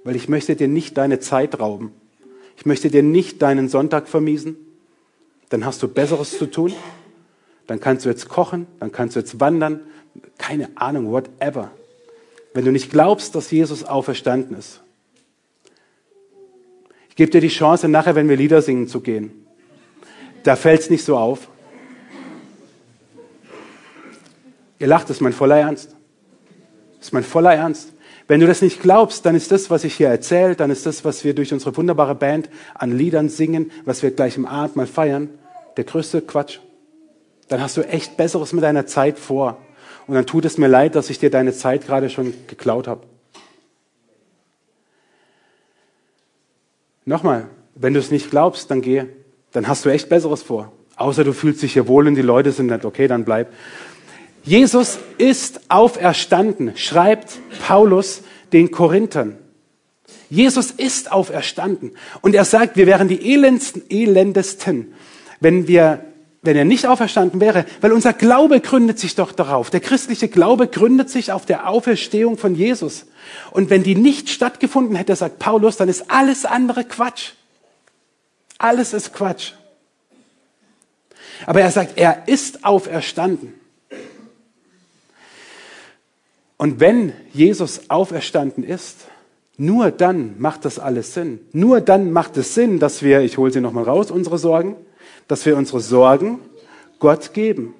Weil 0.02 0.16
ich 0.16 0.30
möchte 0.30 0.56
dir 0.56 0.66
nicht 0.66 0.96
deine 0.96 1.20
Zeit 1.20 1.60
rauben. 1.60 1.92
Ich 2.56 2.64
möchte 2.64 2.88
dir 2.88 3.02
nicht 3.02 3.42
deinen 3.42 3.68
Sonntag 3.68 4.08
vermiesen. 4.08 4.56
Dann 5.50 5.66
hast 5.66 5.82
du 5.82 5.88
Besseres 5.88 6.38
zu 6.38 6.46
tun. 6.46 6.72
Dann 7.66 7.80
kannst 7.80 8.06
du 8.06 8.08
jetzt 8.08 8.30
kochen, 8.30 8.66
dann 8.80 8.92
kannst 8.92 9.14
du 9.14 9.20
jetzt 9.20 9.40
wandern. 9.40 9.80
Keine 10.38 10.70
Ahnung, 10.76 11.12
whatever. 11.12 11.70
Wenn 12.54 12.64
du 12.64 12.72
nicht 12.72 12.90
glaubst, 12.90 13.34
dass 13.34 13.50
Jesus 13.50 13.84
auferstanden 13.84 14.56
ist. 14.56 14.80
Ich 17.12 17.16
gebe 17.16 17.30
dir 17.30 17.42
die 17.42 17.48
Chance, 17.48 17.88
nachher, 17.88 18.14
wenn 18.14 18.30
wir 18.30 18.36
Lieder 18.36 18.62
singen, 18.62 18.88
zu 18.88 19.02
gehen. 19.02 19.44
Da 20.44 20.56
fällt 20.56 20.80
es 20.80 20.88
nicht 20.88 21.04
so 21.04 21.18
auf. 21.18 21.46
Ihr 24.78 24.86
lacht, 24.86 25.10
das 25.10 25.18
ist 25.18 25.20
mein 25.20 25.34
voller 25.34 25.58
Ernst. 25.58 25.94
Das 26.96 27.08
ist 27.08 27.12
mein 27.12 27.22
voller 27.22 27.52
Ernst. 27.52 27.92
Wenn 28.28 28.40
du 28.40 28.46
das 28.46 28.62
nicht 28.62 28.80
glaubst, 28.80 29.26
dann 29.26 29.34
ist 29.34 29.52
das, 29.52 29.68
was 29.68 29.84
ich 29.84 29.94
hier 29.94 30.08
erzähle, 30.08 30.56
dann 30.56 30.70
ist 30.70 30.86
das, 30.86 31.04
was 31.04 31.22
wir 31.22 31.34
durch 31.34 31.52
unsere 31.52 31.76
wunderbare 31.76 32.14
Band 32.14 32.48
an 32.74 32.96
Liedern 32.96 33.28
singen, 33.28 33.70
was 33.84 34.02
wir 34.02 34.12
gleich 34.12 34.38
im 34.38 34.46
Abend 34.46 34.76
mal 34.76 34.86
feiern, 34.86 35.28
der 35.76 35.84
größte 35.84 36.22
Quatsch. 36.22 36.60
Dann 37.48 37.60
hast 37.60 37.76
du 37.76 37.82
echt 37.82 38.16
Besseres 38.16 38.54
mit 38.54 38.64
deiner 38.64 38.86
Zeit 38.86 39.18
vor. 39.18 39.58
Und 40.06 40.14
dann 40.14 40.24
tut 40.24 40.46
es 40.46 40.56
mir 40.56 40.68
leid, 40.68 40.94
dass 40.94 41.10
ich 41.10 41.18
dir 41.18 41.28
deine 41.28 41.52
Zeit 41.52 41.84
gerade 41.84 42.08
schon 42.08 42.32
geklaut 42.46 42.88
habe. 42.88 43.11
Nochmal, 47.04 47.48
wenn 47.74 47.94
du 47.94 48.00
es 48.00 48.10
nicht 48.10 48.30
glaubst, 48.30 48.70
dann 48.70 48.80
geh. 48.80 49.04
Dann 49.52 49.68
hast 49.68 49.84
du 49.84 49.88
echt 49.90 50.08
Besseres 50.08 50.42
vor. 50.42 50.72
Außer 50.96 51.24
du 51.24 51.32
fühlst 51.32 51.62
dich 51.62 51.72
hier 51.72 51.88
wohl 51.88 52.06
und 52.06 52.14
die 52.14 52.22
Leute 52.22 52.52
sind 52.52 52.66
nicht 52.66 52.84
okay, 52.84 53.08
dann 53.08 53.24
bleib. 53.24 53.52
Jesus 54.44 54.98
ist 55.18 55.60
auferstanden, 55.68 56.72
schreibt 56.76 57.38
Paulus 57.66 58.22
den 58.52 58.70
Korinthern. 58.70 59.38
Jesus 60.30 60.70
ist 60.70 61.12
auferstanden. 61.12 61.92
Und 62.22 62.34
er 62.34 62.44
sagt, 62.44 62.76
wir 62.76 62.86
wären 62.86 63.08
die 63.08 63.32
elendsten, 63.32 63.82
elendesten, 63.88 64.94
wenn 65.40 65.68
wir, 65.68 66.04
wenn 66.42 66.56
er 66.56 66.64
nicht 66.64 66.86
auferstanden 66.86 67.40
wäre, 67.40 67.64
weil 67.80 67.92
unser 67.92 68.12
Glaube 68.12 68.60
gründet 68.60 68.98
sich 68.98 69.14
doch 69.14 69.30
darauf. 69.30 69.70
Der 69.70 69.80
christliche 69.80 70.28
Glaube 70.28 70.66
gründet 70.66 71.08
sich 71.08 71.30
auf 71.30 71.46
der 71.46 71.68
Auferstehung 71.68 72.36
von 72.36 72.56
Jesus. 72.56 73.06
Und 73.52 73.70
wenn 73.70 73.84
die 73.84 73.94
nicht 73.94 74.28
stattgefunden 74.28 74.96
hätte, 74.96 75.14
sagt 75.14 75.38
Paulus, 75.38 75.76
dann 75.76 75.88
ist 75.88 76.10
alles 76.10 76.44
andere 76.44 76.84
Quatsch. 76.84 77.30
Alles 78.58 78.92
ist 78.92 79.14
Quatsch. 79.14 79.52
Aber 81.46 81.60
er 81.60 81.70
sagt, 81.70 81.96
er 81.96 82.26
ist 82.26 82.64
auferstanden. 82.64 83.54
Und 86.56 86.80
wenn 86.80 87.12
Jesus 87.32 87.88
auferstanden 87.88 88.64
ist, 88.64 88.98
nur 89.56 89.92
dann 89.92 90.40
macht 90.40 90.64
das 90.64 90.80
alles 90.80 91.14
Sinn. 91.14 91.40
Nur 91.52 91.80
dann 91.80 92.10
macht 92.10 92.36
es 92.36 92.54
Sinn, 92.54 92.80
dass 92.80 93.02
wir, 93.02 93.20
ich 93.20 93.38
hole 93.38 93.52
sie 93.52 93.60
nochmal 93.60 93.84
raus, 93.84 94.10
unsere 94.10 94.38
Sorgen, 94.38 94.76
dass 95.28 95.46
wir 95.46 95.56
unsere 95.56 95.80
Sorgen 95.80 96.40
Gott 96.98 97.32
geben. 97.34 97.74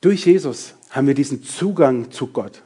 Durch 0.00 0.26
Jesus 0.26 0.74
haben 0.90 1.06
wir 1.06 1.14
diesen 1.14 1.42
Zugang 1.42 2.10
zu 2.10 2.28
Gott. 2.28 2.62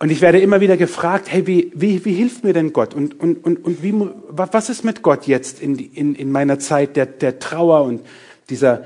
Und 0.00 0.10
ich 0.10 0.22
werde 0.22 0.40
immer 0.40 0.62
wieder 0.62 0.78
gefragt, 0.78 1.30
hey, 1.30 1.46
wie, 1.46 1.70
wie, 1.74 2.04
wie 2.06 2.14
hilft 2.14 2.42
mir 2.42 2.54
denn 2.54 2.72
Gott? 2.72 2.94
Und, 2.94 3.20
und, 3.20 3.44
und, 3.44 3.62
und 3.64 3.82
wie, 3.82 3.92
was 4.28 4.70
ist 4.70 4.82
mit 4.82 5.02
Gott 5.02 5.26
jetzt 5.26 5.60
in, 5.60 5.78
in, 5.78 6.14
in 6.14 6.32
meiner 6.32 6.58
Zeit 6.58 6.96
der, 6.96 7.04
der 7.04 7.38
Trauer 7.38 7.82
und 7.82 8.00
dieser 8.48 8.84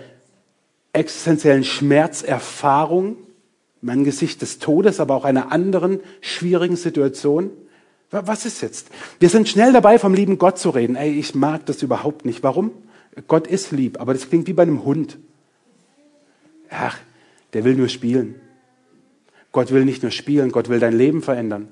existenziellen 0.93 1.63
Schmerzerfahrung 1.63 3.17
im 3.81 3.91
Angesicht 3.91 4.43
des 4.43 4.59
Todes, 4.59 4.99
aber 4.99 5.15
auch 5.15 5.25
einer 5.25 5.53
anderen 5.53 6.01
schwierigen 6.21 6.77
Situation. 6.77 7.51
Was 8.23 8.47
ist 8.47 8.63
jetzt? 8.63 8.89
Wir 9.19 9.29
sind 9.29 9.49
schnell 9.49 9.73
dabei, 9.73 9.99
vom 9.99 10.15
lieben 10.15 10.39
Gott 10.39 10.59
zu 10.59 10.71
reden. 10.71 10.95
Ey, 10.95 11.19
ich 11.19 11.35
mag 11.35 11.67
das 11.67 11.83
überhaupt 11.83 12.25
nicht. 12.25 12.43
Warum? 12.45 12.71
Gott 13.27 13.47
ist 13.47 13.73
lieb, 13.73 14.01
aber 14.01 14.13
das 14.13 14.29
klingt 14.29 14.47
wie 14.47 14.53
bei 14.53 14.63
einem 14.63 14.85
Hund. 14.85 15.19
Ach, 16.71 16.99
der 17.53 17.65
will 17.65 17.75
nur 17.75 17.89
spielen. 17.89 18.37
Gott 19.53 19.71
will 19.71 19.85
nicht 19.85 20.03
nur 20.03 20.13
spielen, 20.13 20.51
Gott 20.51 20.69
will 20.69 20.81
dein 20.81 20.97
Leben 20.97 21.23
verändern. 21.23 21.69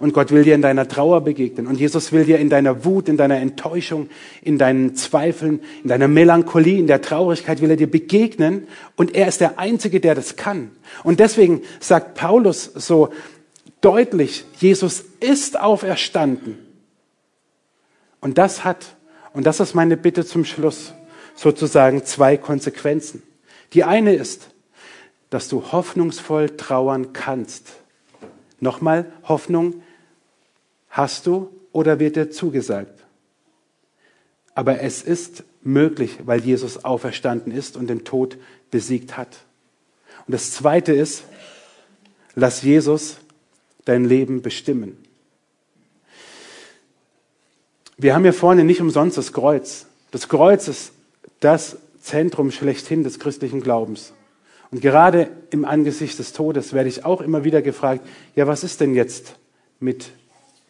Und 0.00 0.14
Gott 0.14 0.30
will 0.30 0.42
dir 0.42 0.54
in 0.54 0.62
deiner 0.62 0.88
Trauer 0.88 1.20
begegnen. 1.22 1.66
Und 1.66 1.78
Jesus 1.78 2.12
will 2.12 2.24
dir 2.24 2.38
in 2.38 2.48
deiner 2.48 2.84
Wut, 2.84 3.08
in 3.08 3.16
deiner 3.16 3.36
Enttäuschung, 3.36 4.08
in 4.42 4.58
deinen 4.58 4.94
Zweifeln, 4.94 5.60
in 5.82 5.88
deiner 5.88 6.08
Melancholie, 6.08 6.78
in 6.78 6.86
der 6.86 7.02
Traurigkeit 7.02 7.60
will 7.60 7.70
er 7.70 7.76
dir 7.76 7.90
begegnen. 7.90 8.68
Und 8.96 9.14
er 9.14 9.28
ist 9.28 9.40
der 9.40 9.58
Einzige, 9.58 10.00
der 10.00 10.14
das 10.14 10.36
kann. 10.36 10.70
Und 11.02 11.20
deswegen 11.20 11.62
sagt 11.80 12.14
Paulus 12.14 12.64
so 12.74 13.10
deutlich, 13.80 14.44
Jesus 14.58 15.04
ist 15.20 15.58
auferstanden. 15.58 16.58
Und 18.20 18.38
das 18.38 18.64
hat, 18.64 18.96
und 19.32 19.46
das 19.46 19.60
ist 19.60 19.74
meine 19.74 19.96
Bitte 19.96 20.24
zum 20.24 20.44
Schluss, 20.44 20.94
sozusagen 21.34 22.04
zwei 22.04 22.36
Konsequenzen. 22.36 23.22
Die 23.72 23.84
eine 23.84 24.14
ist, 24.14 24.48
dass 25.30 25.48
du 25.48 25.72
hoffnungsvoll 25.72 26.56
trauern 26.56 27.12
kannst 27.12 27.74
Nochmal, 28.60 29.12
Hoffnung 29.24 29.82
hast 30.88 31.26
du 31.26 31.50
oder 31.72 31.98
wird 31.98 32.16
dir 32.16 32.30
zugesagt. 32.30 33.04
Aber 34.54 34.80
es 34.80 35.02
ist 35.02 35.44
möglich, 35.62 36.18
weil 36.24 36.40
Jesus 36.40 36.84
auferstanden 36.84 37.52
ist 37.52 37.76
und 37.76 37.88
den 37.88 38.04
Tod 38.04 38.38
besiegt 38.70 39.16
hat. 39.16 39.36
Und 40.26 40.32
das 40.32 40.52
Zweite 40.52 40.92
ist, 40.92 41.24
lass 42.34 42.62
Jesus 42.62 43.18
dein 43.86 44.04
Leben 44.04 44.42
bestimmen. 44.42 44.98
Wir 47.96 48.14
haben 48.14 48.24
hier 48.24 48.34
vorne 48.34 48.62
nicht 48.62 48.82
umsonst 48.82 49.16
das 49.16 49.32
Kreuz. 49.32 49.86
Das 50.10 50.28
Kreuz 50.28 50.68
ist 50.68 50.92
das 51.40 51.78
Zentrum 52.00 52.50
schlechthin 52.50 53.02
des 53.04 53.18
christlichen 53.18 53.62
Glaubens. 53.62 54.12
Und 54.70 54.82
gerade 54.82 55.30
im 55.50 55.64
Angesicht 55.64 56.18
des 56.18 56.34
Todes 56.34 56.74
werde 56.74 56.90
ich 56.90 57.06
auch 57.06 57.22
immer 57.22 57.44
wieder 57.44 57.62
gefragt, 57.62 58.06
ja, 58.34 58.46
was 58.46 58.64
ist 58.64 58.80
denn 58.80 58.94
jetzt 58.94 59.36
mit 59.80 60.10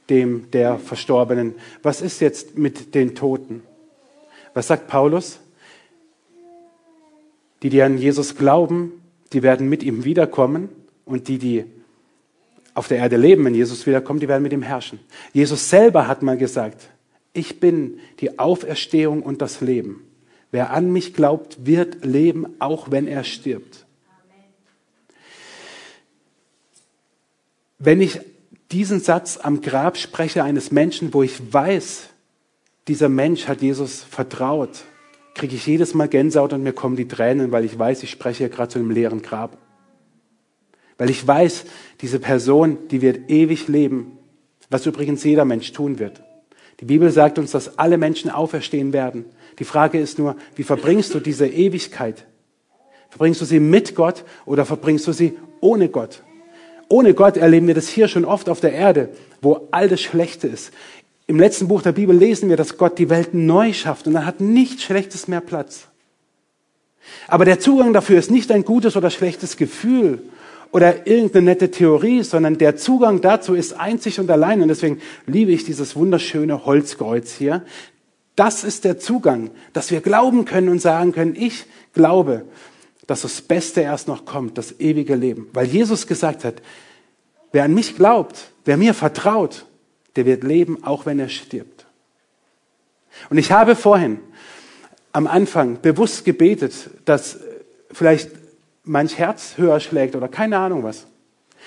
dem 0.08 0.50
der 0.52 0.78
Verstorbenen? 0.78 1.54
Was 1.82 2.00
ist 2.00 2.20
jetzt 2.20 2.56
mit 2.56 2.94
den 2.94 3.14
Toten? 3.14 3.62
Was 4.54 4.68
sagt 4.68 4.86
Paulus? 4.86 5.40
Die, 7.62 7.70
die 7.70 7.82
an 7.82 7.98
Jesus 7.98 8.36
glauben, 8.36 8.92
die 9.32 9.42
werden 9.42 9.68
mit 9.68 9.82
ihm 9.82 10.04
wiederkommen 10.04 10.68
und 11.04 11.28
die, 11.28 11.38
die 11.38 11.64
auf 12.76 12.88
der 12.88 12.98
Erde 12.98 13.16
leben, 13.16 13.44
wenn 13.44 13.54
Jesus 13.54 13.86
wiederkommt, 13.86 14.22
die 14.22 14.28
werden 14.28 14.42
mit 14.42 14.52
ihm 14.52 14.62
herrschen. 14.62 15.00
Jesus 15.32 15.70
selber 15.70 16.06
hat 16.06 16.22
mal 16.22 16.36
gesagt, 16.36 16.88
ich 17.32 17.58
bin 17.58 17.98
die 18.20 18.38
Auferstehung 18.38 19.22
und 19.22 19.40
das 19.40 19.60
Leben. 19.60 20.04
Wer 20.50 20.70
an 20.70 20.92
mich 20.92 21.14
glaubt, 21.14 21.66
wird 21.66 22.04
leben, 22.04 22.46
auch 22.58 22.90
wenn 22.90 23.06
er 23.06 23.24
stirbt. 23.24 23.86
Wenn 27.78 28.00
ich 28.00 28.20
diesen 28.70 29.00
Satz 29.00 29.38
am 29.38 29.60
Grab 29.60 29.96
spreche 29.96 30.44
eines 30.44 30.70
Menschen, 30.70 31.14
wo 31.14 31.22
ich 31.22 31.52
weiß, 31.52 32.08
dieser 32.88 33.08
Mensch 33.08 33.48
hat 33.48 33.62
Jesus 33.62 34.02
vertraut, 34.02 34.84
kriege 35.34 35.56
ich 35.56 35.66
jedes 35.66 35.94
Mal 35.94 36.08
Gänsehaut 36.08 36.52
und 36.52 36.62
mir 36.62 36.72
kommen 36.72 36.96
die 36.96 37.08
Tränen, 37.08 37.52
weil 37.52 37.64
ich 37.64 37.78
weiß, 37.78 38.02
ich 38.02 38.10
spreche 38.10 38.38
hier 38.38 38.48
gerade 38.48 38.70
zu 38.70 38.78
einem 38.78 38.90
leeren 38.90 39.22
Grab. 39.22 39.58
Weil 40.98 41.10
ich 41.10 41.26
weiß, 41.26 41.64
diese 42.00 42.18
Person, 42.18 42.78
die 42.90 43.02
wird 43.02 43.30
ewig 43.30 43.68
leben, 43.68 44.18
was 44.70 44.86
übrigens 44.86 45.22
jeder 45.24 45.44
Mensch 45.44 45.72
tun 45.72 45.98
wird. 45.98 46.22
Die 46.80 46.84
Bibel 46.84 47.10
sagt 47.10 47.38
uns, 47.38 47.52
dass 47.52 47.78
alle 47.78 47.98
Menschen 47.98 48.30
auferstehen 48.30 48.92
werden. 48.92 49.24
Die 49.58 49.64
Frage 49.64 49.98
ist 49.98 50.18
nur, 50.18 50.36
wie 50.56 50.62
verbringst 50.62 51.14
du 51.14 51.20
diese 51.20 51.46
Ewigkeit? 51.46 52.26
Verbringst 53.10 53.40
du 53.40 53.44
sie 53.44 53.60
mit 53.60 53.94
Gott 53.94 54.24
oder 54.44 54.66
verbringst 54.66 55.06
du 55.06 55.12
sie 55.12 55.38
ohne 55.60 55.88
Gott? 55.88 56.22
Ohne 56.88 57.14
Gott 57.14 57.36
erleben 57.36 57.66
wir 57.66 57.74
das 57.74 57.88
hier 57.88 58.08
schon 58.08 58.24
oft 58.24 58.48
auf 58.48 58.60
der 58.60 58.72
Erde, 58.72 59.08
wo 59.40 59.68
all 59.70 59.88
das 59.88 60.00
Schlechte 60.00 60.46
ist. 60.46 60.72
Im 61.26 61.40
letzten 61.40 61.66
Buch 61.66 61.82
der 61.82 61.92
Bibel 61.92 62.16
lesen 62.16 62.48
wir, 62.48 62.56
dass 62.56 62.76
Gott 62.76 62.98
die 62.98 63.10
Welt 63.10 63.34
neu 63.34 63.72
schafft 63.72 64.06
und 64.06 64.14
dann 64.14 64.26
hat 64.26 64.40
nichts 64.40 64.84
Schlechtes 64.84 65.26
mehr 65.26 65.40
Platz. 65.40 65.88
Aber 67.26 67.44
der 67.44 67.58
Zugang 67.58 67.92
dafür 67.92 68.18
ist 68.18 68.30
nicht 68.30 68.50
ein 68.52 68.64
gutes 68.64 68.96
oder 68.96 69.10
schlechtes 69.10 69.56
Gefühl 69.56 70.22
oder 70.72 71.06
irgendeine 71.06 71.46
nette 71.46 71.70
Theorie, 71.70 72.22
sondern 72.22 72.58
der 72.58 72.76
Zugang 72.76 73.20
dazu 73.20 73.54
ist 73.54 73.72
einzig 73.72 74.20
und 74.20 74.30
allein. 74.30 74.62
Und 74.62 74.68
deswegen 74.68 75.00
liebe 75.26 75.52
ich 75.52 75.64
dieses 75.64 75.96
wunderschöne 75.96 76.66
Holzkreuz 76.66 77.32
hier. 77.32 77.64
Das 78.34 78.64
ist 78.64 78.84
der 78.84 78.98
Zugang, 78.98 79.50
dass 79.72 79.90
wir 79.90 80.00
glauben 80.00 80.44
können 80.44 80.68
und 80.68 80.80
sagen 80.80 81.12
können, 81.12 81.34
ich 81.36 81.64
glaube, 81.94 82.44
dass 83.06 83.22
das 83.22 83.40
Beste 83.40 83.80
erst 83.80 84.08
noch 84.08 84.24
kommt, 84.24 84.58
das 84.58 84.80
ewige 84.80 85.14
Leben. 85.14 85.48
Weil 85.52 85.66
Jesus 85.66 86.06
gesagt 86.06 86.44
hat, 86.44 86.56
wer 87.52 87.64
an 87.64 87.72
mich 87.72 87.96
glaubt, 87.96 88.50
wer 88.64 88.76
mir 88.76 88.94
vertraut, 88.94 89.64
der 90.16 90.26
wird 90.26 90.44
leben, 90.44 90.82
auch 90.82 91.06
wenn 91.06 91.18
er 91.18 91.28
stirbt. 91.28 91.86
Und 93.30 93.38
ich 93.38 93.52
habe 93.52 93.76
vorhin 93.76 94.18
am 95.12 95.26
Anfang 95.26 95.80
bewusst 95.80 96.24
gebetet, 96.24 96.74
dass 97.06 97.38
vielleicht 97.90 98.30
manch 98.86 99.18
Herz 99.18 99.58
höher 99.58 99.80
schlägt 99.80 100.16
oder 100.16 100.28
keine 100.28 100.58
Ahnung 100.58 100.82
was. 100.82 101.06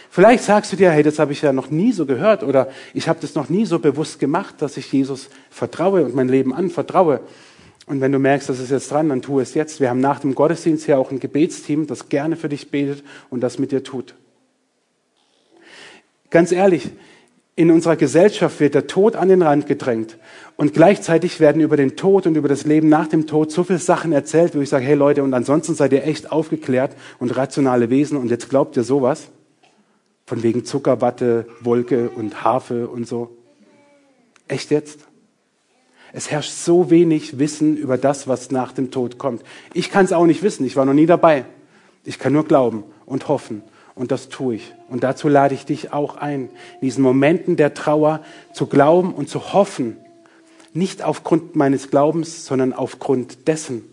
Vielleicht 0.09 0.43
sagst 0.43 0.71
du 0.71 0.77
dir, 0.77 0.91
hey, 0.91 1.03
das 1.03 1.19
habe 1.19 1.33
ich 1.33 1.41
ja 1.41 1.53
noch 1.53 1.69
nie 1.69 1.91
so 1.91 2.05
gehört 2.05 2.43
oder 2.43 2.69
ich 2.93 3.07
habe 3.07 3.19
das 3.21 3.35
noch 3.35 3.49
nie 3.49 3.65
so 3.65 3.79
bewusst 3.79 4.19
gemacht, 4.19 4.55
dass 4.59 4.77
ich 4.77 4.91
Jesus 4.91 5.29
vertraue 5.51 6.03
und 6.05 6.15
mein 6.15 6.29
Leben 6.29 6.53
anvertraue. 6.53 7.19
Und 7.85 8.01
wenn 8.01 8.11
du 8.11 8.19
merkst, 8.19 8.49
das 8.49 8.59
ist 8.59 8.71
jetzt 8.71 8.91
dran, 8.91 9.09
dann 9.09 9.21
tu 9.21 9.39
es 9.39 9.53
jetzt. 9.53 9.79
Wir 9.79 9.89
haben 9.89 9.99
nach 9.99 10.19
dem 10.19 10.35
Gottesdienst 10.35 10.85
hier 10.85 10.97
auch 10.97 11.11
ein 11.11 11.19
Gebetsteam, 11.19 11.87
das 11.87 12.09
gerne 12.09 12.35
für 12.35 12.49
dich 12.49 12.71
betet 12.71 13.03
und 13.29 13.41
das 13.41 13.59
mit 13.59 13.71
dir 13.71 13.83
tut. 13.83 14.15
Ganz 16.29 16.51
ehrlich, 16.51 16.89
in 17.59 17.71
unserer 17.71 17.97
Gesellschaft 17.97 18.61
wird 18.61 18.73
der 18.73 18.87
Tod 18.87 19.17
an 19.17 19.27
den 19.27 19.41
Rand 19.41 19.67
gedrängt. 19.67 20.17
Und 20.55 20.73
gleichzeitig 20.73 21.41
werden 21.41 21.61
über 21.61 21.75
den 21.75 21.97
Tod 21.97 22.25
und 22.25 22.37
über 22.37 22.47
das 22.47 22.63
Leben 22.63 22.87
nach 22.87 23.07
dem 23.07 23.27
Tod 23.27 23.51
so 23.51 23.65
viele 23.65 23.79
Sachen 23.79 24.13
erzählt, 24.13 24.55
wo 24.55 24.61
ich 24.61 24.69
sage, 24.69 24.85
hey 24.85 24.95
Leute, 24.95 25.23
und 25.23 25.33
ansonsten 25.33 25.75
seid 25.75 25.91
ihr 25.91 26.05
echt 26.05 26.31
aufgeklärt 26.31 26.95
und 27.19 27.35
rationale 27.35 27.89
Wesen 27.89 28.17
und 28.17 28.29
jetzt 28.29 28.49
glaubt 28.49 28.77
ihr 28.77 28.83
sowas? 28.83 29.27
Von 30.25 30.41
wegen 30.41 30.63
Zuckerwatte, 30.63 31.47
Wolke 31.59 32.09
und 32.11 32.45
Harfe 32.45 32.87
und 32.87 33.05
so. 33.05 33.35
Echt 34.47 34.71
jetzt? 34.71 35.01
Es 36.13 36.31
herrscht 36.31 36.53
so 36.53 36.89
wenig 36.89 37.39
Wissen 37.39 37.75
über 37.75 37.97
das, 37.97 38.29
was 38.29 38.51
nach 38.51 38.71
dem 38.71 38.89
Tod 38.89 39.17
kommt. 39.17 39.43
Ich 39.73 39.91
kann 39.91 40.05
es 40.05 40.13
auch 40.13 40.25
nicht 40.25 40.43
wissen, 40.43 40.65
ich 40.65 40.77
war 40.77 40.85
noch 40.85 40.93
nie 40.93 41.07
dabei. 41.07 41.43
Ich 42.05 42.19
kann 42.19 42.31
nur 42.31 42.45
glauben 42.45 42.85
und 43.05 43.27
hoffen 43.27 43.63
und 43.99 44.11
das 44.11 44.29
tue 44.29 44.55
ich. 44.55 44.73
Und 44.87 45.03
dazu 45.03 45.27
lade 45.27 45.53
ich 45.53 45.65
dich 45.65 45.91
auch 45.91 46.15
ein, 46.15 46.43
in 46.45 46.81
diesen 46.81 47.03
Momenten 47.03 47.57
der 47.57 47.73
Trauer 47.73 48.23
zu 48.53 48.65
glauben 48.65 49.13
und 49.13 49.27
zu 49.27 49.51
hoffen, 49.51 49.97
nicht 50.73 51.03
aufgrund 51.03 51.57
meines 51.57 51.91
Glaubens, 51.91 52.45
sondern 52.45 52.71
aufgrund 52.71 53.49
dessen, 53.49 53.83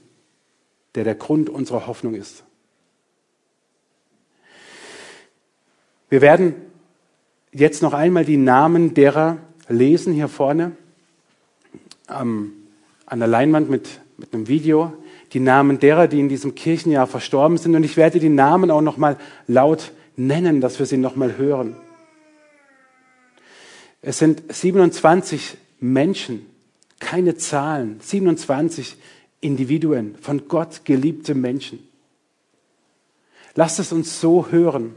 der 0.95 1.03
der 1.03 1.17
Grund 1.17 1.51
unserer 1.51 1.89
Hoffnung 1.89 2.15
ist. 2.15 2.45
Wir 6.09 6.21
werden 6.21 6.55
jetzt 7.51 7.83
noch 7.83 7.93
einmal 7.93 8.25
die 8.25 8.37
Namen 8.37 8.95
derer 8.95 9.39
lesen 9.69 10.13
hier 10.13 10.29
vorne 10.29 10.71
ähm, 12.09 12.53
an 13.07 13.19
der 13.19 13.27
Leinwand 13.27 13.69
mit, 13.69 13.99
mit 14.19 14.33
einem 14.33 14.47
Video. 14.47 14.93
Die 15.33 15.41
Namen 15.41 15.81
derer, 15.81 16.07
die 16.07 16.21
in 16.21 16.29
diesem 16.29 16.55
Kirchenjahr 16.55 17.09
verstorben 17.09 17.59
sind. 17.59 17.75
Und 17.75 17.83
ich 17.83 17.97
werde 17.97 18.21
die 18.21 18.29
Namen 18.29 18.71
auch 18.71 18.83
noch 18.83 18.99
mal 18.99 19.17
laut 19.49 19.91
nennen, 20.17 20.61
dass 20.61 20.79
wir 20.79 20.87
sie 20.87 20.97
nochmal 20.97 21.37
hören. 21.37 21.77
Es 24.03 24.19
sind 24.19 24.43
27 24.53 25.57
Menschen, 25.81 26.47
keine 27.01 27.37
Zahlen, 27.37 28.01
27 28.01 28.97
Individuen, 29.41 30.17
von 30.17 30.49
Gott 30.49 30.85
geliebte 30.85 31.35
Menschen. 31.35 31.87
Lasst 33.55 33.79
es 33.79 33.93
uns 33.93 34.21
so 34.21 34.49
hören, 34.51 34.97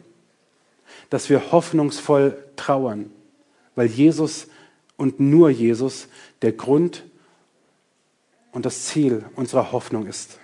dass 1.09 1.29
wir 1.29 1.51
hoffnungsvoll 1.51 2.37
trauern, 2.55 3.11
weil 3.75 3.87
Jesus 3.87 4.47
und 4.97 5.19
nur 5.19 5.49
Jesus 5.49 6.07
der 6.41 6.51
Grund 6.51 7.03
und 8.51 8.65
das 8.65 8.85
Ziel 8.85 9.25
unserer 9.35 9.71
Hoffnung 9.71 10.05
ist. 10.05 10.39